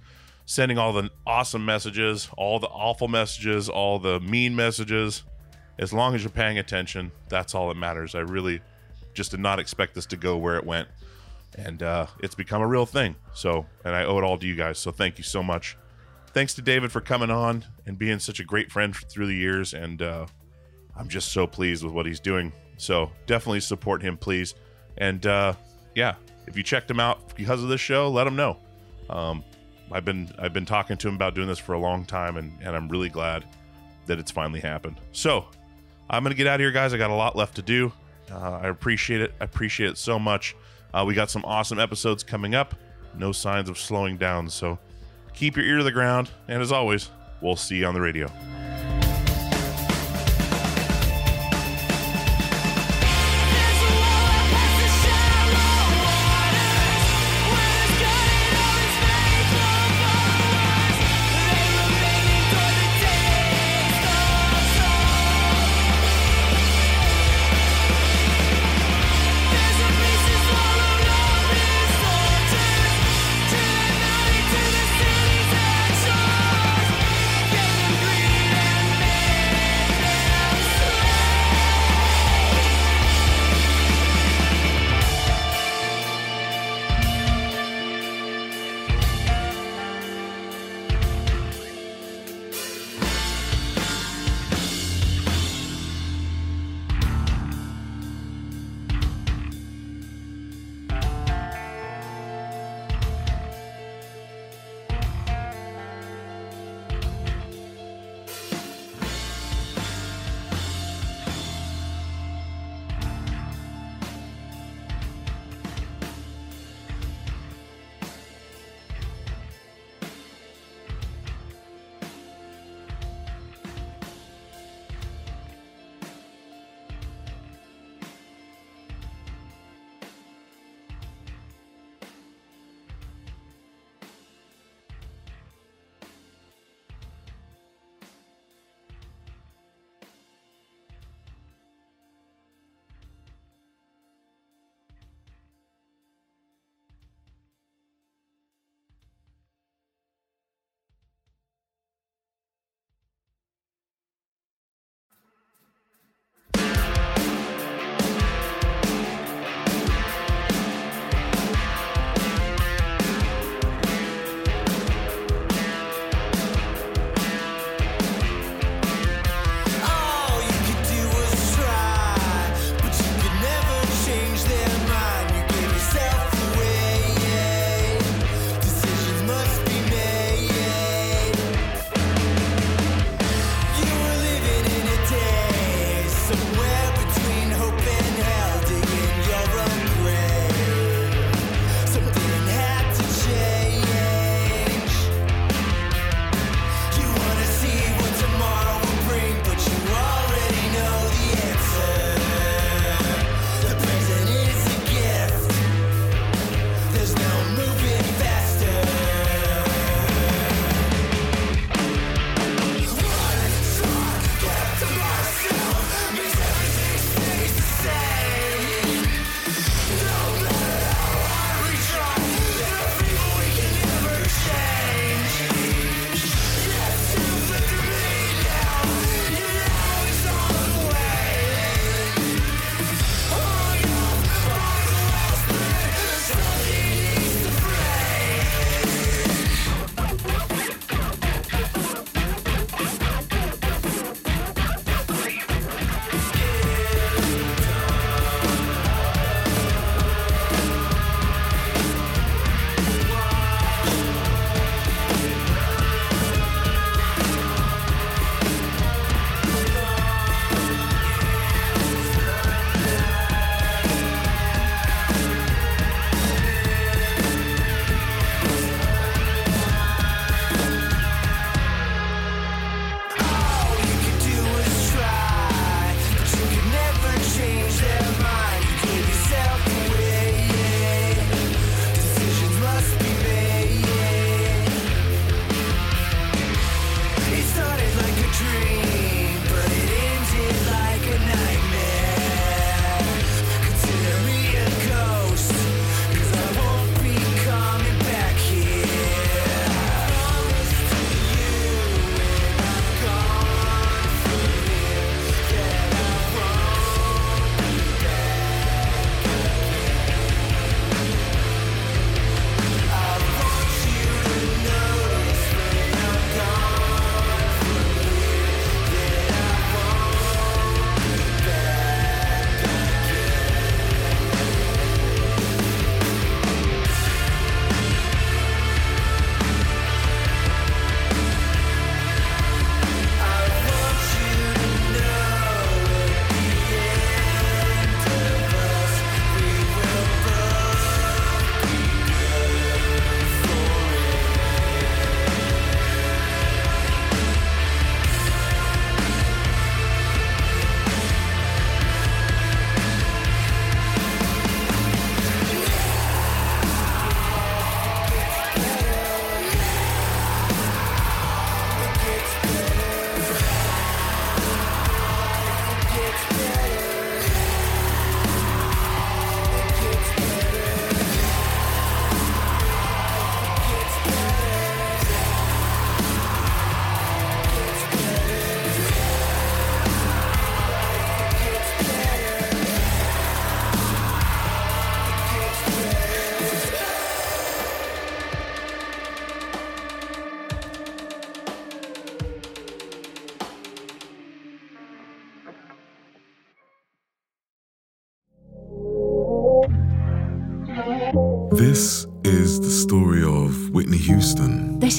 [0.46, 5.22] sending all the awesome messages, all the awful messages, all the mean messages.
[5.78, 8.14] As long as you're paying attention, that's all that matters.
[8.14, 8.62] I really
[9.12, 10.88] just did not expect this to go where it went.
[11.58, 13.16] And uh, it's become a real thing.
[13.34, 14.78] So, and I owe it all to you guys.
[14.78, 15.76] So, thank you so much
[16.36, 19.72] thanks to David for coming on and being such a great friend through the years.
[19.72, 20.26] And uh,
[20.94, 22.52] I'm just so pleased with what he's doing.
[22.76, 24.54] So definitely support him, please.
[24.98, 25.54] And uh,
[25.94, 26.16] yeah,
[26.46, 28.58] if you checked him out because of this show, let him know.
[29.08, 29.44] Um,
[29.92, 32.52] I've been I've been talking to him about doing this for a long time, and
[32.62, 33.44] and I'm really glad
[34.06, 34.96] that it's finally happened.
[35.12, 35.46] So
[36.10, 36.92] I'm gonna get out of here, guys.
[36.92, 37.92] I got a lot left to do.
[38.30, 39.34] Uh, I appreciate it.
[39.40, 40.56] I appreciate it so much.
[40.92, 42.74] Uh, we got some awesome episodes coming up.
[43.16, 44.48] No signs of slowing down.
[44.48, 44.78] So
[45.32, 46.30] keep your ear to the ground.
[46.48, 47.10] And as always,
[47.40, 48.30] we'll see you on the radio.